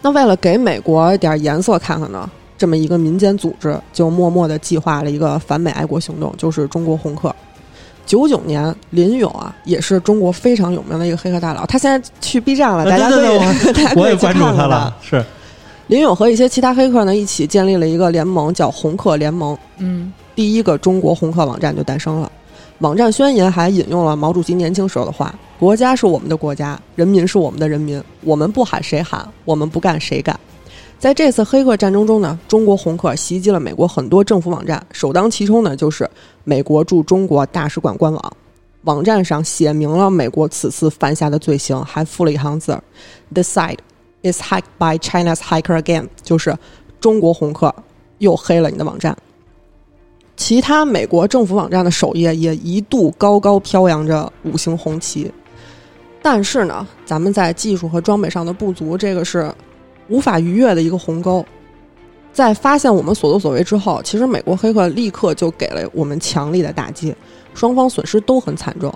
[0.01, 7.33] 那为了给美国一点颜色看看呢，这么一个民间组织就默默地计划了一个反美爱国行动，就是中国红客。
[8.05, 15.25] 九九年，林勇啊，也是中国非常有名的一个黑客大佬，他现在去 B 站了，啊大家可以，对对 大家可以去我也关注看看他了，是
[15.87, 19.57] 林勇和一些其他黑客呢一起建立了一个联盟，叫红客联盟。
[19.77, 22.31] 嗯，第一个中国红客网站就诞生了。
[22.79, 30.37] 网站宣言还引用了毛主席年轻时候的话：“国家是我们的国家，人民是我们的人民，我们不喊谁喊，我们不干谁干。”
[31.05, 36.09] 在这次黑客战争中呢，中国红客袭击了美国很多政府网站，首当其冲呢就是
[36.43, 38.33] 美国驻中国大使馆官网。
[38.85, 42.83] 网站上写明了美国此次犯下的罪行，还附了一行字儿
[43.31, 43.77] ：“The site
[44.23, 46.57] is hacked by China's hacker again”，就是
[46.99, 47.71] 中国红客
[48.17, 49.15] 又黑了你的网站。
[50.35, 55.31] 其他美国政府网站的首页也一度高高飘扬着五星红旗，
[56.23, 59.53] 但是呢，咱们在技术和装备上的不足，这个是
[60.07, 61.45] 无法逾越的一个鸿沟。
[62.33, 67.15] 在发现我们所作所为之后，其实美国黑客立刻就给了我们强力的打击，
[67.53, 68.93] 双方损失都很惨重。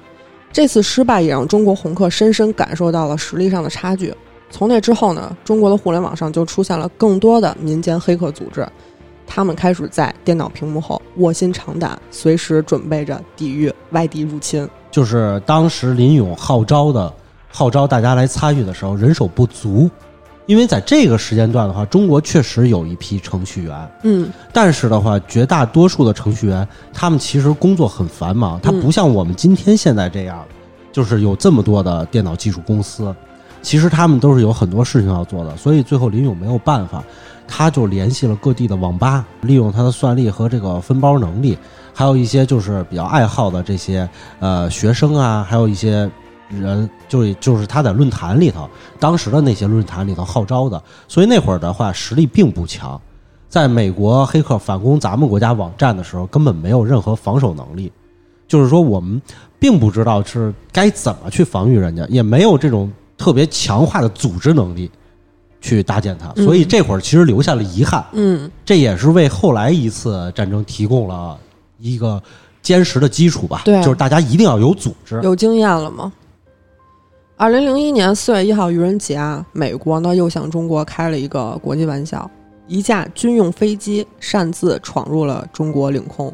[0.52, 4.14] 这次失败也让中国红客深深感受到了实力上的差距。
[4.50, 8.68] 从那之后呢，中国的互联网上就出现了更多的民间黑客组织，
[9.28, 14.68] 他们开始在电脑屏幕后卧薪尝胆，随时准备着抵御外敌入侵。
[14.90, 17.14] 就是当时林勇号召的
[17.48, 19.88] 号召大家来参与的时候，人手不足，
[20.50, 24.28] 因为在这个时间段的话，中国确实有一批程序员，嗯。
[24.52, 30.44] 但是的话，绝大多数的程序员他们其实工作很繁忙，他嗯不像我们今天现在这样，
[30.92, 33.16] 就是有这么多的电脑技术公司，
[33.62, 37.04] 其实他们都是有很多事情要做的，所以最后林勇没有办法，
[37.48, 41.56] 他就联系了各地的网吧，利用他的算力和这个分包能力，
[41.94, 46.10] 还有一些就是比较爱好的这些呃学生啊，还有一些。
[46.50, 48.68] 人就就是他在论坛里头，
[49.00, 53.00] 当时的那些论坛里头号召的，所以那会儿的话实力并不强，
[53.48, 57.92] 在美国黑客反攻咱们国家网站的时候，根本没有任何防守能力，
[58.48, 59.22] 就是说我们
[59.60, 64.90] 并不知道是该怎么去防御人家，也没有这种特别强化的组织能力
[65.62, 71.38] 去搭建它，嗯所以这会儿其实留下了遗憾，嗯这也是为后来一次战争提供了
[71.78, 72.22] 一个
[72.62, 73.62] 坚实的基础吧。
[73.66, 75.20] 对就是大家一定要有组织。
[75.24, 76.12] 有经验了吗？
[77.42, 82.30] 二零零一年四月一号愚人节啊，美国呢又向中国开了一个国际玩笑，
[82.68, 86.34] 一架军用飞机擅自闯入了中国领空。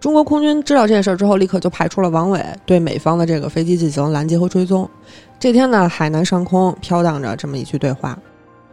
[0.00, 4.90] 中国空军知道这件事儿之后，立刻就派出了王伟对美方的这个飞机进行拦截和追踪。
[5.38, 8.18] 这天呢，海南上空飘荡着这么一句对话：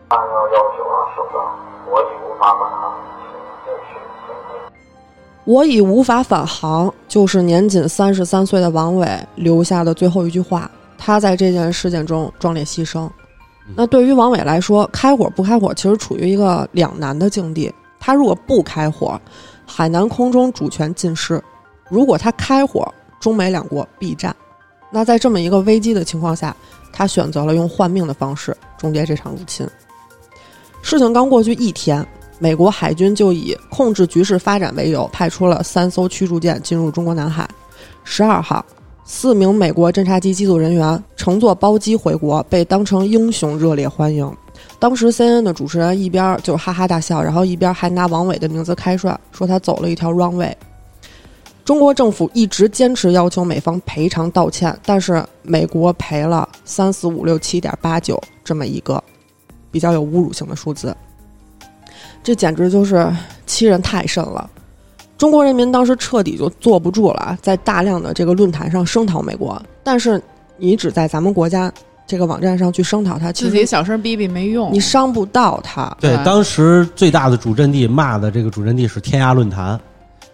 [0.07, 1.39] 按照要求啊，首长，
[1.91, 2.95] 我已无法返航，
[5.45, 10.67] 我已无法返航，就是年仅三十三岁的王伟留下的最后一句话。
[10.97, 13.09] 他在这件事件中壮烈牺牲。
[13.75, 17.73] 那对于王伟来说，开火不开火，其实处于一个两难的境地。
[17.99, 19.19] 他如果不开火，
[19.65, 21.37] 海南空中主权尽失；
[21.89, 22.87] 如果他开火，
[23.19, 24.33] 中美两国必战。
[24.89, 26.55] 那在这么一个危机的情况下，
[26.93, 29.67] 他选择了用换命的方式终结这场入侵。
[30.81, 32.07] 事情刚过去一天，
[32.39, 37.45] 美国海军就以控制局势发展为由，派出了三艘驱逐舰进入中国南海。
[38.05, 38.65] 十二号，
[39.09, 44.29] 四名美国侦察机机组人员乘坐包机回国，被当成英雄热烈欢迎。
[44.79, 50.53] 当时 CNN 的主持人一边就哈哈大笑，然后一边还拿王伟的名字开涮，说他走了一条 wrong way。
[51.63, 59.01] 中国政府一直坚持要求美方赔偿道歉，但是美国赔了三四五六七点八九这么一个
[59.71, 60.93] 比较有侮辱性的数字，
[62.21, 63.09] 这简直就是
[63.45, 64.49] 欺人太甚了。
[65.17, 70.21] 中国人民当时彻底就坐不住了，在大量的这个论坛上声讨美国，但是
[70.57, 71.71] 你只在咱们国家
[72.05, 74.71] 这个网站上去声讨他，自己小声逼逼没用。
[74.71, 75.95] 你伤不到他。
[75.99, 79.79] 对，对当时最大的主阵地骂的这个主阵地是天涯论坛，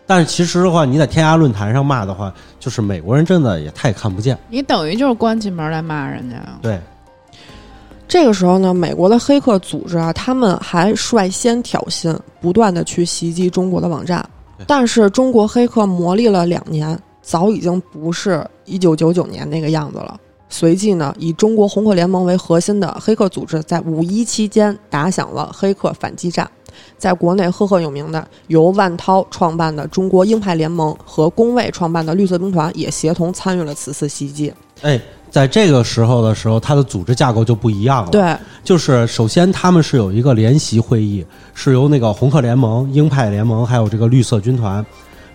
[0.05, 4.37] 但是其实的话，你在天涯论坛上骂的话，就是美国人真的也太看不见。
[4.49, 6.35] 你等于就是关起门来骂人家。
[6.61, 6.79] 对，
[8.07, 14.29] 这个时候呢，美国的黑客组织啊，他们还率先挑衅，不断的去袭击中国的网站对。
[14.67, 20.19] 但是中国黑客磨砺了两年，早已经不是一九九九年那个样子了。
[20.49, 26.49] 随即呢，以中国红客联盟为核心的黑客组织在五一期间打响了黑客反击战。
[26.97, 34.51] 在国内赫赫有名的由万涛创办的中国鹰派联盟和工卫创办的绿色兵团也协同参与了此次袭击。
[34.83, 44.85] 哎，在这个时候的时候，它的组织架构就不一样了。，对，就是首先他们是有一个联席会议，是由那个红客联盟、鹰派联盟还有这个绿色军团、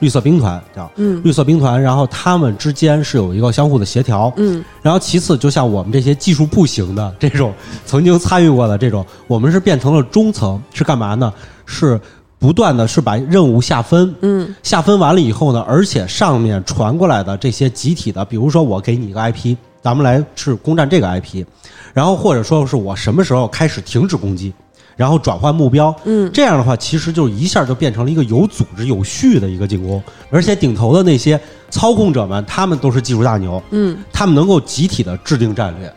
[0.01, 4.33] 绿色兵团叫嗯绿色兵团，然后他们之间是有一个相互的协调。
[4.37, 7.53] 嗯然后其次，就像我们这些技术不行的这种
[7.87, 11.33] 曾经参与过的这种，我们是变成了中层，是干嘛呢？
[11.71, 12.01] 是
[12.39, 14.55] 不断的是把任务下分，嗯。
[14.63, 21.45] 下分完了以后呢，而且上面传过来的这些集体的，比如说我给你一个 IP，咱们来是攻占这个 IP，
[21.93, 24.53] 然后或者说是我什么时候开始停止攻击，
[24.95, 26.31] 然后转换目标，嗯。
[26.33, 33.97] 这样的话，其实就一下就变成了一个有组织、有序的一个进攻，而且顶头的那些操控者们，他们都是技术大牛，嗯。
[34.13, 35.93] 他们能够集体的制定战略，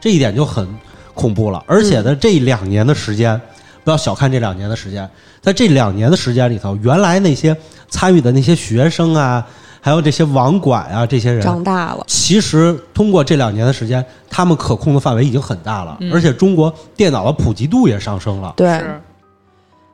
[0.00, 0.66] 这一点就很
[1.12, 1.62] 恐怖了。
[1.66, 3.38] 而且呢，这两年的时间，
[3.84, 5.08] 不要小看这两年的时间，
[5.40, 7.56] 在这两年的时间里头，原来那些
[7.88, 9.44] 参与的那些学生啊，
[9.80, 12.04] 还有这些网管啊，这些人，长大了。
[12.06, 18.54] 其实通过这两年的时间，他们可控的范围已经很大了，嗯而且中国电脑的普及度也上升了。
[18.56, 18.80] 对，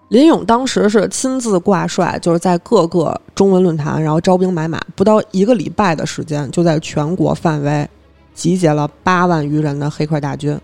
[0.08, 7.88] 林勇当时是亲自挂帅，就是在各个中文论坛，然后招兵买马，不到一个礼拜的时间，就在全国范围
[8.34, 10.58] 集结了八万余人的黑客大军。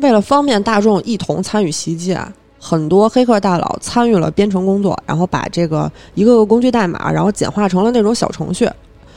[0.00, 8.68] 为了方便大众一同参与袭击啊，很多黑客大佬参与了编程工作，然后把这个一个个工具代码，然后简化成了那种小程序。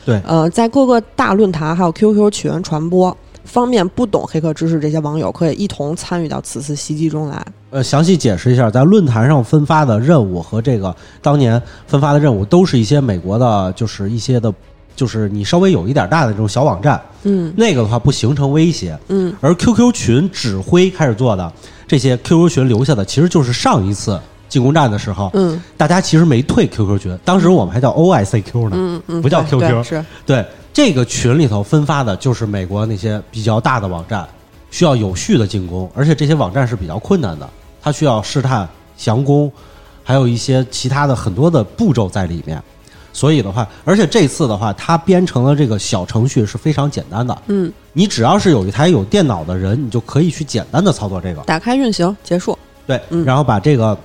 [0.05, 3.15] 对呃，在各个大论坛还有 QQ 群传播，
[3.45, 7.41] 方便不懂黑客知识这些网友可以一同参与到此次袭击中来。
[7.69, 14.53] 呃，详细解释一下，在论坛上分发的任务和这个当年分发的任务，都是一些美国的，就是一些的，
[14.95, 18.97] 就是你稍微有一点大的这种小网站，嗯那个的话不形成威胁。
[19.09, 21.51] 嗯而 QQ 群指挥开始做的
[21.87, 28.75] 这些 QQ 群留下的，其实就是上一次进攻战的时候，嗯大家其实没退 QQ 群，当时我们还叫 OICQ 呢。
[28.75, 34.27] 嗯嗯，不叫 QQ 对是对，这个群里头分发的就是美国那些比较大的网站，
[34.69, 37.49] 需要有序的进攻，而且这些网站是比较困难的，
[37.81, 39.51] 它需要试探、降攻，
[40.03, 42.61] 还有一些其他的很多的步骤在里面。
[43.13, 52.57] 所以的话，而且这次的话，它编程的这个小程序是非常简单的，嗯，你只要是有一台有电脑的人，你就可以去简单的操作这个，打开运行结束。
[52.85, 53.97] 对，嗯然后把这个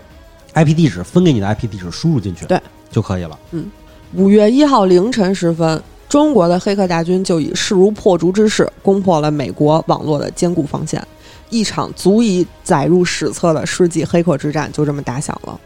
[0.55, 3.37] IP 地址分给你的 IP 地址输入进去，对，就可以了。
[3.53, 3.69] 嗯
[4.15, 11.03] 五月一号凌晨时分，中国的黑客大军就以势如破竹之势攻破了美国网络的坚固防线，
[11.51, 15.59] 一场足以载入史册的世纪黑客之战就这么打响了。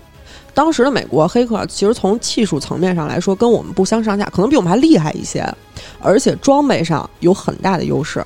[0.54, 5.42] 当时的美国黑客其实从技术层面上来说跟我们不相上下，可能比我们还厉害一些，
[6.00, 8.24] 而且装备上有很大的优势。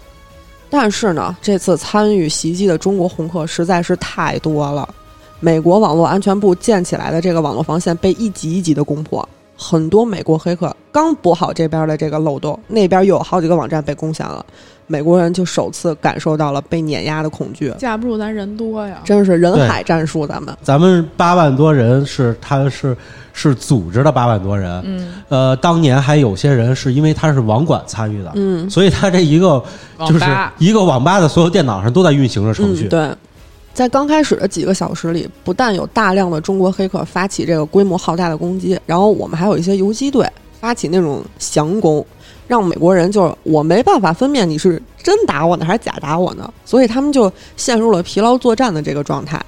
[0.68, 4.88] 但是呢，这次参与袭击的中国红客实在是太多了。
[5.38, 14.44] 美国网络安全部建起来的这个网络防线被一级一级的攻破，很多美国黑客刚补好这边的这个漏洞，那边又有好几个网站被攻陷了，
[14.86, 19.00] 美国人就首次感受到了被碾压的恐惧，架不住咱人多呀。
[19.04, 20.56] 真是人海战术，咱们。
[20.62, 22.96] 咱们八万多人是，他是
[23.32, 28.68] 是组织的八万多人，嗯，呃，当年还有些人是因为他是网管参与的，嗯。
[28.70, 29.62] 所以他这一个
[30.00, 33.08] 就是网吧一个网吧的所有电脑上都在运行着程序，嗯，对。
[33.74, 40.26] 在刚开始的几个小时里，不但有大量的中国黑客发起这个规模浩大的攻击，然后我们还有一些游击队
[40.58, 42.02] 发起那种降攻，
[42.46, 49.40] 让美国人就是我没办法分辨你是真打我呢还是假打我呢，所以他们就陷入了疲劳作战的这个状态。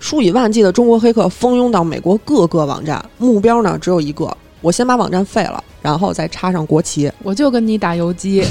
[0.00, 7.10] 数以万计的中国黑客蜂拥到美国各个网站，目标呢只有一个：我先把网站废了，然后再插上国旗。
[7.22, 8.44] 我就跟你打游击，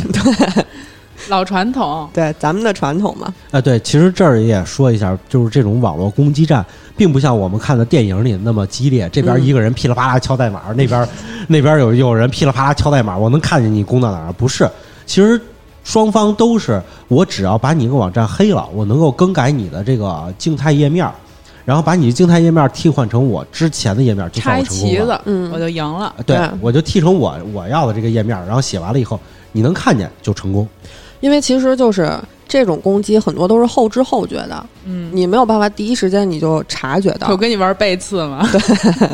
[1.30, 3.34] 老传统，对咱们的传统嘛。
[3.52, 6.66] 啊，对，其实这儿也说一下，就是这种网络攻击战，
[6.98, 9.10] 并不像我们看的电影里那么激烈。
[9.12, 11.08] 这边嗯一个人噼里啪啦敲代码，那边
[11.48, 14.34] 那边有有人噼里啪啦敲代码，我能看见你攻到哪儿。
[14.34, 14.70] 不是，
[15.06, 15.40] 其实
[15.84, 21.10] 双方都是，我只要把你一个网站黑了，我能够更改你的这个静态页面，
[21.66, 24.92] 然后把你的静态页面替换成我之前的页面，就算我成功了。
[24.92, 26.14] 旗子，嗯我就赢了。
[26.26, 29.20] 对对，我就替成我我要的这个页面，然后写完了以后，
[29.52, 30.68] 你能看见就成功。
[31.24, 32.20] 因为其实就是
[32.50, 37.38] 这种攻击很多都是后知后觉的，嗯，你没有办法第一时间你就察觉到我。
[37.38, 39.10] 跟你玩背刺嘛，对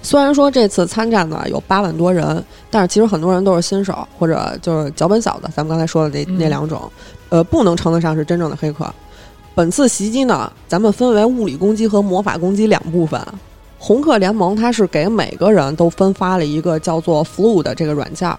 [0.00, 6.88] 虽然说这次参战呢有八万多人，但是其实很多人都是新手或者就是脚本小的，咱们刚才说的那嗯那两种，
[7.30, 8.86] 呃，不能称得上是真正的黑客。
[9.56, 13.20] 本次袭击呢，咱们分为物理攻击和魔法攻击两部分。
[13.76, 18.38] 红客联盟它是给每个人都分发了一个叫做 Flu 的这个软件儿，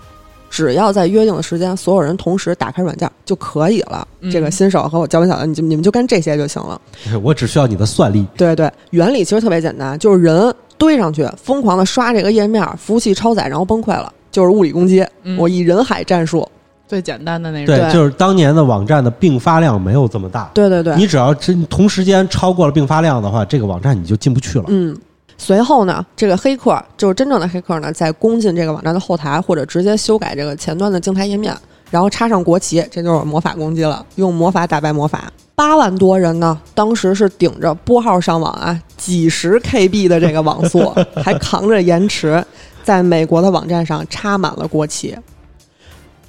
[0.56, 4.08] 只要在约定的时间，所有人同时打开软件儿就可以了。
[4.22, 6.80] 嗯这个新手和我脚本小的，你就你们就干这些就行了。
[7.22, 8.26] 我只需要你的算力。
[8.38, 15.06] 对对，原理其实特别简单，就是人堆上去，疯狂的刷这个页面，服务器超载，然后崩溃了，就是物理攻击。
[15.24, 16.48] 嗯我以人海战术。
[16.88, 17.76] 最简单的那种。
[17.76, 20.50] 对就是当年的网站的并发量没有这么大。
[20.54, 24.66] 对对对，你只要真同时间超过了并发量的话，这个网站你就进不去了。
[24.70, 24.96] 嗯。
[25.38, 31.56] 随后呢，这个黑客就是真正的黑客呢，在攻进这个网站的后台，或者直接修改这个前端的静态页面，
[31.92, 35.32] 然后插上国旗，这就是魔法攻击了，用魔法打败魔法。
[35.54, 42.44] 八万多人呢，当时是顶着拨号上网啊，几十 KB 的这个网速，还扛着延迟，
[42.84, 45.16] 在美国的网站上插满了国旗。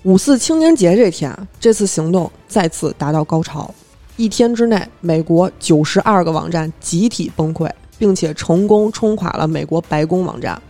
[0.05, 3.69] 五四青年节这天，这次行动再次达到高潮。
[4.17, 7.69] 一天之内，美国九十二个网站集体崩溃，
[7.99, 10.61] 并且成功冲垮了美国白宫网站。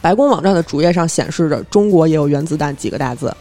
[0.00, 3.34] 白宫网站的主页上显示着“中国也有原子弹”几个大字，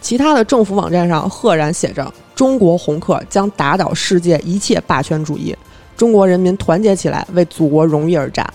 [0.00, 5.56] 其他的政府网站上赫然写着“中国红客将打倒世界一切霸权主义，
[5.96, 8.46] 中国人民团结起来，为祖国荣誉而战”。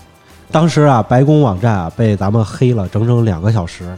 [0.50, 3.94] 当时啊，白宫网站啊被咱们黑了整整两个小时，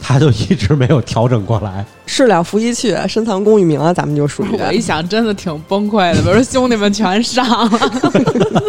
[0.00, 1.84] 他就一直没有调整过来。
[2.06, 4.48] 事了拂衣去，深藏功与名啊，咱们就属于。
[4.62, 6.22] 我一想，真的挺崩溃的。
[6.22, 7.80] 比如说兄弟们全上了，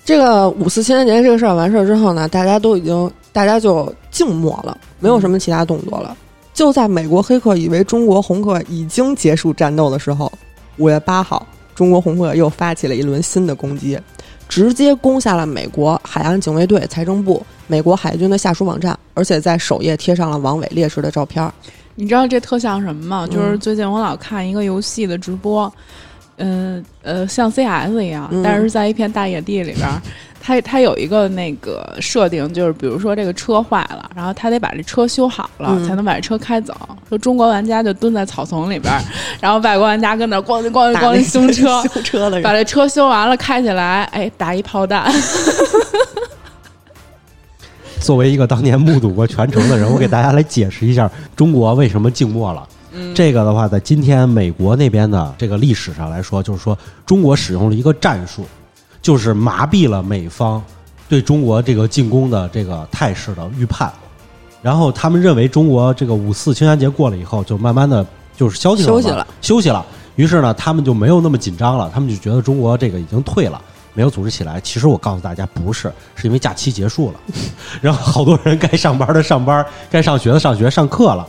[0.08, 6.16] 这个五四青年节这个事儿完事儿之后呢，大家都已经大家就静默了，没有什么其他动作了。
[6.54, 10.32] 就在美国黑客以为中国红客已经结束战斗的时候，
[10.78, 14.00] 五月八号，中国红客又发起了一轮新的攻击，
[14.48, 21.52] 直接攻下了美国海岸警卫队、财政部、美国海军的下属网站，而且在首页贴上了王伟烈士的照片儿。
[21.94, 23.26] 你知道这特像什么吗？
[23.26, 25.72] 就是嗯最近我老看一个游戏的直播，嗯
[27.02, 30.00] 呃，像 CS 一样，嗯但是在一片大野地里边儿，
[30.40, 36.74] 它它有一个那个设定，就是比如说这个车坏了，然后他得把这车修好了，嗯才能把这车开走。
[37.08, 39.02] 说中国玩家就蹲在草丛里边儿，
[39.40, 45.12] 然后外国玩家跟那儿咣叽咣叽咣叽修车， 修车的把，这车修完了开起来，哎，打一炮弹。
[48.00, 52.66] 作为一个当年目睹过全程的人，我给大家来解释一下中国为什么静默了。
[53.14, 58.46] 这个的话，在今天美国那边的这个历史上来说，就是说中国使用了一个战术，
[59.00, 60.62] 就是麻痹了美方
[61.08, 63.92] 对中国这个进攻的这个态势的预判，
[64.62, 68.04] 然后他们认为中国这个五四青年节过了以后，就慢慢的
[68.36, 69.84] 就是消停了，休息了休息了。
[70.16, 73.60] 于是呢，他们就没有那么紧张了，他们就觉得中国这个已经退了。
[73.94, 77.20] 没有组织起来，其实我告诉大家，不是，是因为假期结束了，
[77.82, 81.26] 然后好多人该上班的上班，该上学的上学，上课了。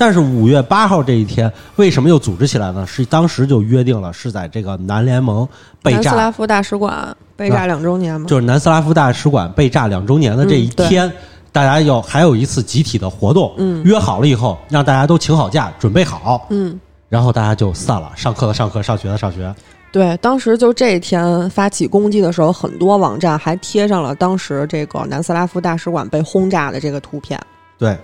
[0.00, 2.86] 但是五月八号这一天，为什么又组织起来呢？
[2.86, 5.46] 是当时就约定了，是在这个南联盟
[5.82, 11.12] 被南斯炸拉夫大使馆被炸两周年嘛，就是南斯拉夫大使馆被炸两周年的这一天，
[11.52, 16.80] 大家要还有一次集体的活动，嗯约好了以后，让大家都请好假，准备好，嗯。
[17.10, 19.54] 然后大家就散了，上课的上课，上学的上学。
[19.92, 27.38] 对，当时就这一天发起攻击的时候，很多网站还贴上了当时这个南斯拉夫大使馆被轰炸的这个图片。
[27.78, 27.98] 对，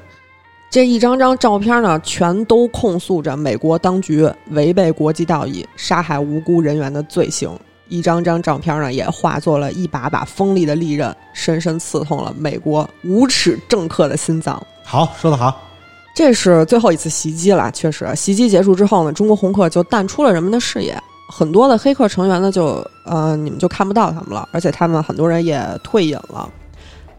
[0.68, 7.50] 这一张张照片呢，全都控诉着美国当局违背国际道义、杀害无辜人员的罪行。
[7.88, 14.60] 一张张照片呢，也化作了一把把锋利的利刃，深深刺痛了美国无耻政客的心脏。
[14.84, 15.56] 好，说得好，
[16.14, 21.00] 这是最后一次袭击了，确实，袭击结束之后呢，中国红客就淡出了人们的视野，
[21.30, 26.50] 很多的黑客成员呢就呃你们就看不到他们了，而且他们很多人也退隐了。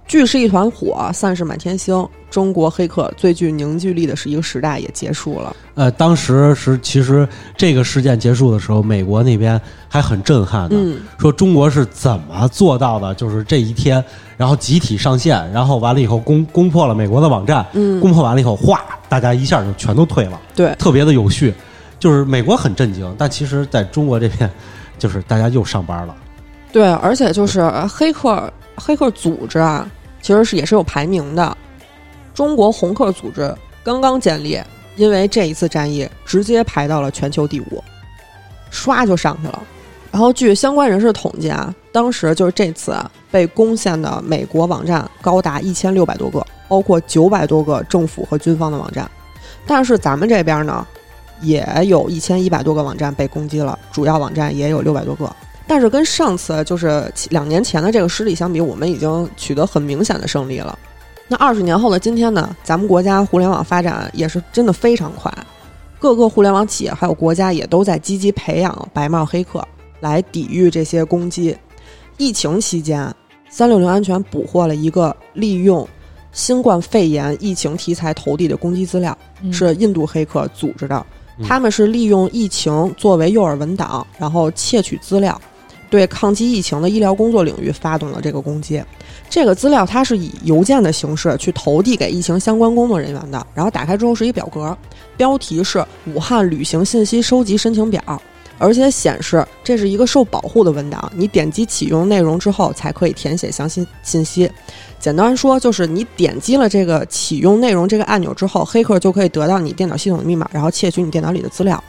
[0.07, 2.07] 聚是一团火，散是满天星。
[2.29, 5.55] 中国黑客最具凝聚力的是一个时代也结束了。
[5.75, 13.13] 呃，当时是其实这个事件结束的时候，美国那边还很震撼的，嗯，说中国是怎么做到的？
[13.15, 14.03] 就是这一天，
[14.35, 21.53] 然后集体上线，然后完了以后攻攻破了美国的网站，嗯攻破完了以后，哗，大家一下就全都退了，对，特别的有序。
[21.99, 24.49] 就是美国很震惊，但其实在中国这边，
[24.99, 26.15] 就是大家又上班了。
[26.71, 29.89] 对，而且就是呃黑客黑客组织啊，
[30.21, 31.57] 其实是也是有排名的。
[32.33, 33.53] 中国红客组织
[33.83, 34.61] 刚刚建立，
[34.95, 37.83] 因为这一次战役直接排到了全球第五，
[38.71, 39.63] 唰就上去了。
[40.11, 49.09] 然后据相关人士统计啊，当时就是这次啊被攻陷的美国网站高达一千六百多个，包括九百多个政府和军方的网站。
[49.65, 50.85] 但是咱们这边呢，
[51.41, 55.35] 也有一千一百多个网站被攻击了，主要网站也有六百多个。
[55.67, 60.79] 但是跟上次就是两年前的这个失利相比，我们已经取得很明显的胜利了。
[61.27, 65.29] 那二十年后的今天呢，咱们国家互联网发展也是真的非常快，
[65.99, 69.61] 各个互联网企业还有国家也都在积极培养白帽黑客
[69.99, 71.55] 来抵御这些攻击。
[72.15, 73.13] 疫情期间，
[73.49, 75.85] 三六零安全捕获了一个利用
[76.31, 80.95] 新冠肺炎疫情题材投递的攻击资料，嗯是印度黑客组织的。
[81.39, 85.39] 嗯他们是利用疫情作为诱饵文档，然后窃取资料，
[85.89, 88.81] 对抗击疫情的医疗工作领域发动了这个攻击。
[89.29, 94.75] 这个资料它是以邮件的形式去投递给疫情相关工作人员的，然后打开之后是一表格，
[95.17, 98.01] 标题是“武汉旅行信息收集申请表”，
[98.57, 104.49] 而且显示这是一个受保护的文档，你点击启用内容之后才可以填写详细信息。
[104.99, 111.81] 简单说，就是你点击了这个启用内容这个按钮之后，黑客就可以得到你电脑系统的密码，然后窃取你电脑里的资料。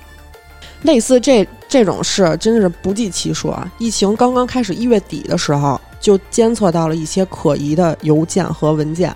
[0.82, 3.70] 类似这这种事真的是不计其数啊！
[3.78, 9.14] 疫情刚刚开始一月底的时候，就监测到了一些可疑的邮件和文件。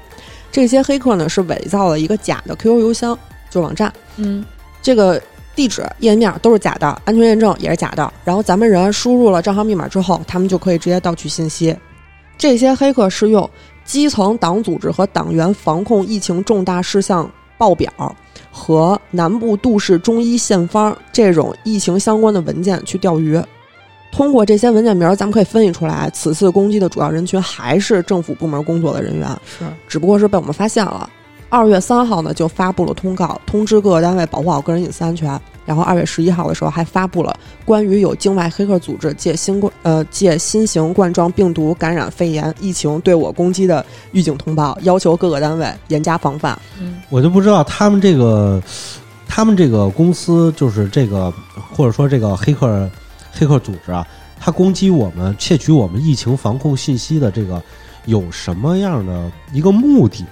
[0.50, 4.44] 这些黑客呢是伪造了一个假的 QQ 邮箱，就网站，嗯
[4.82, 5.22] 这个
[5.54, 8.12] 地址页面都是假的，安全验证也是假的。
[8.24, 11.74] 然后咱们人输入了账号密码之后，他们就可以直接盗取信息。
[12.36, 13.48] 这些黑客是用
[13.84, 17.92] 基层党组织和党员防控疫情重大事项报表
[18.52, 23.42] 和南部杜氏中医现方这种疫情相关的文件去钓鱼。
[24.12, 29.26] 通过这些文件名儿，咱们可以分析出来，此次攻击的主要人群还是政府部门工作的人员。
[29.46, 31.08] 是只不过是被我们发现了。
[31.52, 35.38] 二月三号呢，就发布了通告，通知各个单位保护好个人隐私安全。
[35.66, 46.58] 然后二月十一号的时候，还发布了关于有境外黑客组织借新冠呃借新型冠状病毒感染肺炎疫情对我攻击的预警通报，要求各个单位严加防范。
[46.80, 48.58] 嗯我就不知道他们这个，
[49.28, 51.30] 他们这个公司就是这个，
[51.70, 52.88] 或者说这个黑客
[53.30, 54.06] 黑客组织啊，
[54.40, 57.62] 他攻击我们、窃取我们疫情防控信息的这个
[58.06, 60.24] 有什么样的一个目的？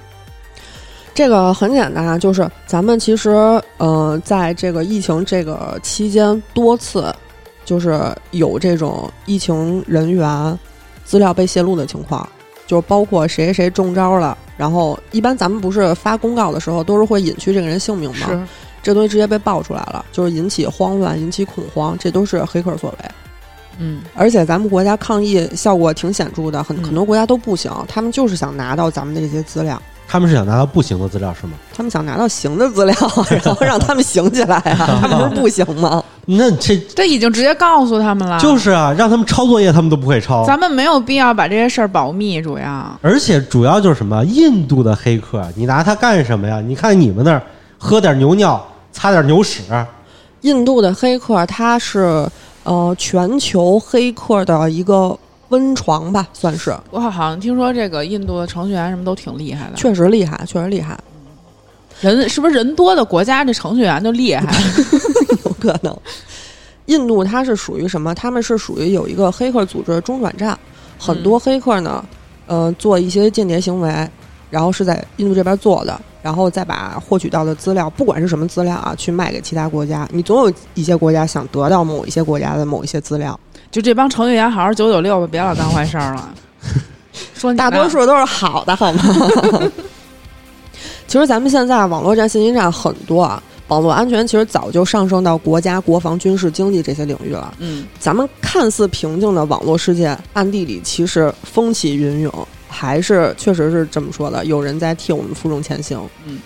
[1.20, 3.28] 这个很简单啊，就是咱们其实
[3.76, 7.14] 呃，在这个疫情这个期间多次
[7.62, 10.58] 就是有这种疫情人员
[11.04, 12.26] 资料被泄露的情况，
[12.66, 18.48] 就是包括谁谁谁中招了，然后一般咱们不是发公告的时候都是会隐去这个人姓名吗？
[18.82, 23.10] 这东西直接被爆出来了，就是引起慌乱、引起恐慌，这都是黑客所为。
[23.76, 29.78] 嗯而且咱们国家抗疫效果挺显著的，很嗯很多国家都不行，他们就是想拿到咱们的这些资料。
[30.11, 31.52] 他们是想拿到不行的资料是吗？
[31.72, 32.94] 他们想拿到行的资料，
[33.44, 34.98] 然后让他们行起来啊！
[35.00, 36.02] 他们不是不行吗？
[36.26, 40.44] 那这这已经直接告诉他们了，就是啊，让他们抄作业，他们都不会抄。
[40.44, 44.24] 咱们没有必要把这些事儿保密，主要而且主要就是什么？
[44.24, 46.61] 印度的黑客，你拿它干什么呀？
[46.61, 47.40] 你看你们那儿
[47.78, 49.62] 喝点牛尿，擦点牛屎，
[50.40, 52.28] 印度的黑客，他是
[52.64, 55.16] 呃全球黑客的一个
[55.51, 60.98] 温床吧，算是，我好像听说这个印度的程序员什么都挺厉害的，确实厉害，确实厉害，
[62.01, 64.46] 人是不是人多的国家这程序员就厉害？
[65.45, 65.96] 有可能。
[66.87, 68.12] 印度它是属于什么？
[68.14, 70.58] 他们是属于有一个黑客组织中转站，
[70.99, 72.04] 很多黑客呢，
[72.49, 74.08] 呃，做一些间谍行为，
[74.50, 80.08] 然后是在印度这边做的，然后再把获取到的资料，不管是什么资料啊，去卖给其他国家。
[80.11, 83.38] 你总有一些国家想得到某一些国家的某一些资料，
[83.71, 86.34] 就这帮程序员好好九九六吧，别老干坏事儿了。
[87.34, 89.03] 说你大多数都是好的，好吗？
[91.07, 97.53] 其实咱们现在网络战、信息战很多啊，网络安全其实早就上升到国家、国防、军事、经济这些领域了。
[97.59, 102.33] 嗯咱们看似平静的网络世界，暗地里其实风起云涌，
[102.68, 106.01] 还是确实是这么说的，有人在替我们负重前行。
[106.26, 106.38] 嗯，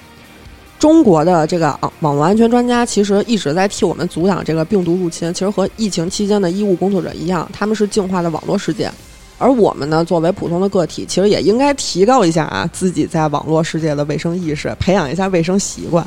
[0.79, 8.91] 中国的这个啊网络安全专家其实一直在替我们阻挡这个病毒入侵，其实和疫情期间的医务工作者一样，他们是净化的网络世界。
[9.39, 16.07] 而我们呢，作为普通的个体，其实也应该提高一下啊自己在网络世界的卫生意识，培养一下卫生习惯，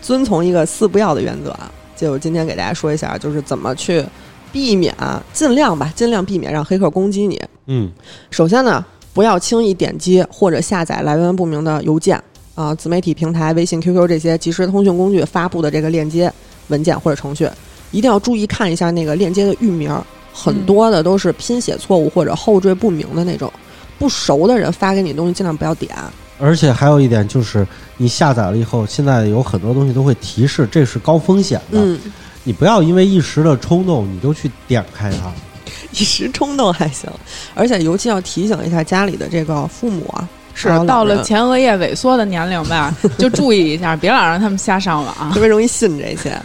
[0.00, 1.70] 遵从一个四不要的原则啊。
[1.94, 4.04] 就今天给大家说一下，就是怎么去
[4.50, 4.94] 避免，
[5.32, 7.40] 尽量吧，尽量避免让黑客攻击你。
[7.66, 7.90] 嗯，
[8.30, 12.20] 首先呢，不要轻易点击或者下载来源不明的邮件
[12.54, 16.32] 啊、自媒体平台、微信、QQ 这些即时通讯工具发布的这个链接、
[16.68, 17.48] 文件或者程序，
[17.90, 23.52] 一定要注意看一下那个链接的域名儿，很多的都是拼写错误或者后缀不明的那种。
[23.98, 25.94] 不熟的人发给你的东西，尽量不要点。
[26.40, 27.64] 而且还有一点就是，
[27.96, 32.00] 你下载了以后，现在有很多东西都会提示这是高风险的，嗯，
[32.42, 35.32] 你不要因为一时的冲动你就去点开它。
[35.92, 37.08] 一时冲动还行，
[37.54, 45.32] 而且尤其要提醒一下家里的这个父母啊，是到了前额叶萎缩的年龄吧， 就注意一下，别老让他们瞎上网。
[45.32, 46.36] 特别容易信这些。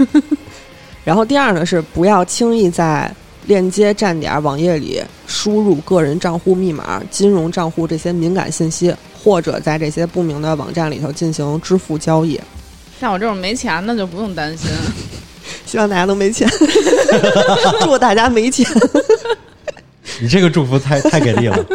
[1.04, 3.10] 然后第二呢是不要轻易在
[3.46, 8.94] 链接站点网页里输入个人账户密码、金融账户这些敏感信息，
[9.24, 12.40] 或者在这些不明的网站里头进行支付交易。
[13.00, 14.70] 像我这种没钱的就不用担心。
[15.66, 16.50] 希望大家都没钱，
[17.82, 18.66] 祝大家没钱。
[20.20, 21.66] 你这个祝福太太给力了。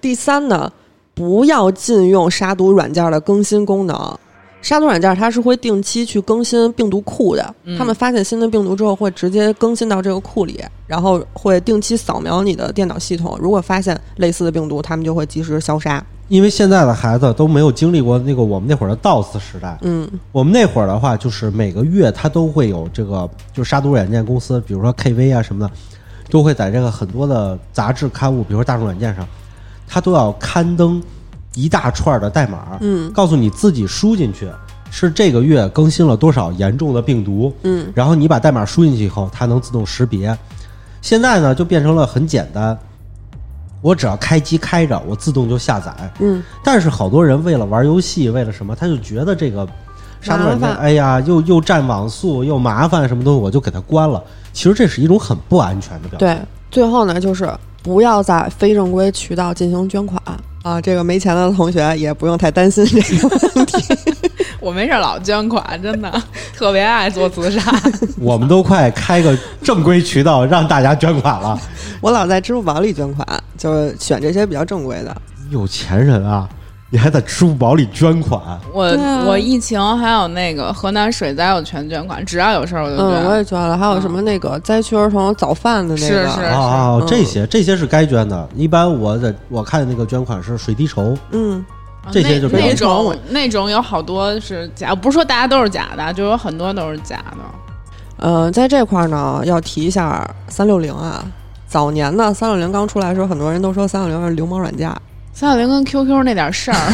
[0.00, 0.70] 第三呢，
[1.18, 4.18] 不要禁用杀毒软件的更新功能。
[4.62, 16.04] 杀毒软件它是会定期去更新病毒库的，嗯他们发现新的病毒之后会直接更新到这个库里，然后会定期扫描你的电脑系统，如果发现类似的病毒，他们就会及时消杀。
[16.28, 25.72] 因为现在的孩子都没有经历过那个我们那会儿的 DOS 时代，嗯我们那会儿的话，就是每个月它都会有这个，就是杀毒软件公司，比如说 KV 啊什么的，
[26.30, 29.26] 都会在这个很多的杂志刊物，比如说大众软件上，
[29.98, 31.02] 它都要刊登
[31.56, 34.48] 一大串的代码，嗯告诉你自己输进去
[34.92, 40.38] 是这个月更新了多少严重的病毒，嗯然后你把代码输进去以后，它能自动识别。
[41.02, 42.78] 现在呢，就变成了很简单，
[43.82, 45.92] 我只要开机开着，我自动就下载。
[46.20, 49.66] 嗯，但是好多人为了玩游戏，为了什么，他就觉得这个
[50.20, 54.22] 杀毒软件，哎呀，又又占网速，又麻烦，什么东西我就给它关了。
[54.52, 56.36] 其实这是一种很不安全的表现。
[56.36, 56.46] 对。
[56.70, 57.50] 最后呢，就是
[57.88, 60.22] 不要在非正规渠道进行捐款
[60.62, 60.78] 啊。
[60.82, 63.78] 这个没钱的同学也不用太担心这个问题。
[64.60, 66.22] 我没事儿老捐款，真的
[66.54, 67.74] 特别爱做慈善。
[68.20, 71.58] 我们都快开个正规渠道让大家捐款了。
[72.02, 75.16] 我老在支付宝里捐款，就是选这些比较正规的。
[75.48, 76.46] 有钱人啊，
[76.90, 78.40] 你还在支付宝里捐款，
[78.72, 83.06] 我、啊我疫情还有那个河南水灾，我全捐款，只要有事儿我就捐。
[83.06, 83.76] 嗯，我也捐了。
[83.76, 88.48] 还有什么那个灾区儿童早饭的那个，是是啊啊，嗯这些这些是该捐的。
[88.54, 91.62] 一般我在我看的那个捐款是水滴筹，嗯，
[92.02, 97.36] 啊这些就比较那那种那种有好多是假，不是说大家都是假的，就有很多都是假的。
[98.16, 101.22] 呃，在这块儿呢，要提一下三六零啊。
[101.66, 104.90] 早年呢，三六零刚出来的时候，很多人都说三六零是流氓软件。
[105.32, 106.92] 三六零跟 QQ 那点事儿，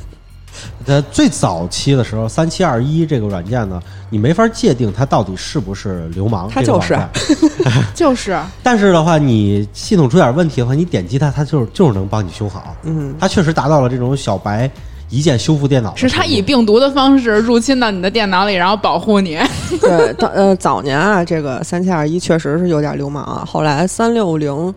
[0.86, 6.98] 在最早期的时候，三七二一这个软件呢，你没法界定它到底是不是流氓，它就是
[7.94, 12.74] 就是 但是的话，你系统出点问题的话，你点击它，它就是就是能帮你修好。
[12.84, 14.70] 嗯，它确实达到了这种小白
[15.10, 15.94] 一键修复电脑。
[15.94, 19.38] 是它以病毒的方式入侵到你的电脑里，然后保护你。
[19.82, 23.44] 对，当呃早年啊，这个三七二一确实是有点流氓啊。
[23.46, 24.74] 后来三六零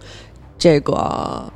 [0.58, 1.50] 这个。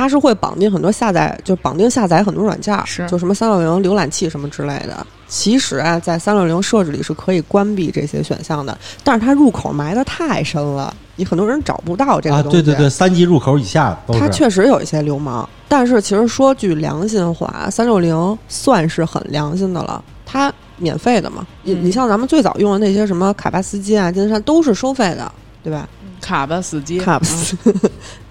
[0.00, 5.06] 它是会绑定很多下载，就绑定下载很多软件儿，是就什么三六零浏览器什么之类的。
[5.28, 12.48] 其实啊，在三六零设置里是可以关闭这些选项的，但是它入口埋的太深了，你很多人找不到这东西。
[12.48, 14.26] 对对对，三级入口以下都它。
[14.30, 21.46] 确实有一些流氓，但是其实说句良心话，三六零算是很良心的了，它免费的嘛。
[21.62, 25.30] 你、嗯你像咱们最早用的那些什么卡巴斯基啊、金山都是收费的，
[25.62, 25.86] 对吧？
[26.22, 27.56] 卡巴斯基，卡巴斯，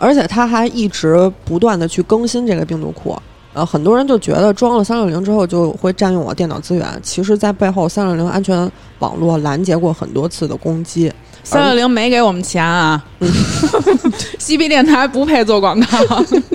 [0.00, 3.16] 而且它还一直不断的去更新这个病毒库。
[3.52, 8.70] 呃，很多人就觉得装了三六零之后就会占用我电脑资源，其实，在背后三六零安全
[9.00, 11.12] 网络拦截过很多次的攻击。
[11.42, 13.04] 三六零没给我们钱啊！
[14.38, 15.86] 西皮电台不配做广告。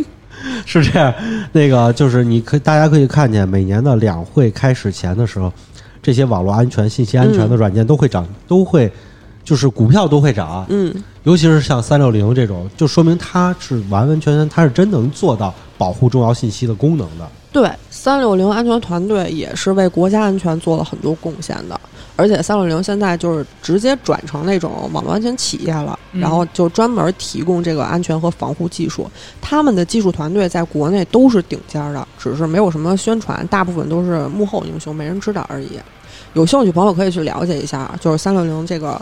[0.66, 1.14] 是这样，
[1.52, 5.52] 那个就是你可大家可以看见，每年的两会开始前的时候，
[6.02, 8.90] 这些网络安全、信息安全的软件都会涨，都会
[9.44, 10.94] 就是股票都会涨，嗯，
[11.26, 17.28] 尤其是像三六零这种，就说明它是完完全全，它是真能做到保护重要信息的功能的。
[17.52, 21.80] 对，三六零安全团队也是为国家安全做了很多贡献的，
[22.16, 29.10] 而且三六零现在就是直接转成那种网络安全企业了，嗯然后就专门提供这个安全和防护技术。
[29.42, 35.80] 他们的技术团队在国内都是顶尖的，只是没有什么宣传，大部分都是幕后英雄，没人知道而已。
[36.34, 39.02] 有兴趣朋友可以去了解一下，就是三六零这个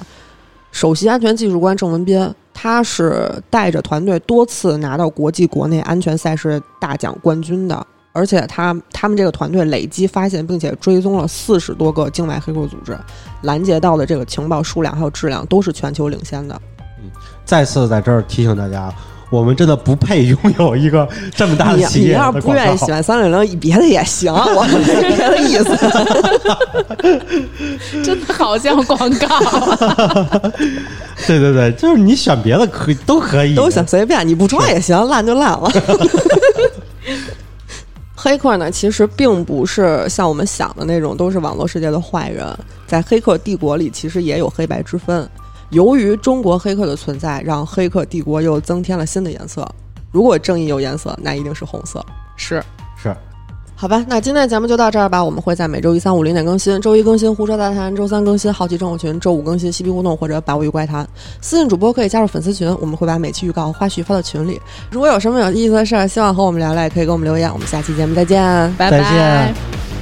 [0.74, 12.98] 首席安全技术官郑文斌，他是带着团队多次拿到国际、国内安全赛事大奖冠军的，而且他他们这个团队累计发现并且追踪了四十多个境外黑客组织，
[13.44, 16.60] 拦截到的这个情报数量还有质量都是全球领先的。
[17.02, 17.12] 嗯
[17.46, 18.92] 再次在这儿提醒大家，
[19.34, 25.76] 我们真的不配拥有一个这么大的你企业你要是不愿意喜欢三六零，别的也行，我没是别的意思。
[28.06, 29.28] 真的好像广告。
[31.26, 35.72] 对对对，就是你选别的可以都可以，都行，随便，你不装也行，烂就烂了。
[38.14, 42.46] 黑客呢，其实并不是像我们想的那种都是网络世界的坏人，
[42.86, 45.28] 在黑客帝国里其实也有黑白之分。
[45.74, 49.68] 由于中国黑客的存在，让黑客帝国又增添了新的颜色。
[50.12, 52.06] 如果正义有颜色，那一定是红色。
[52.38, 52.64] 是，
[52.96, 53.14] 是
[53.76, 55.22] 好吧，那今天的节目就到这儿吧。
[55.22, 61.04] 我们会在每周一、三、五零点更新，周一更新《胡说大谈》，周三更新《好奇政务群》，周五更新《嬉皮互动》或者《百物语怪谈》。
[61.42, 64.62] 私信主播可以加入粉丝群，我们会把每期预告和花絮发到群里。
[64.90, 67.52] 如果有什么有意思的事儿，希望和我们聊聊，也可以给我们留言。
[67.52, 68.40] 我们下期节目再见。
[68.78, 69.93] 拜再拜见。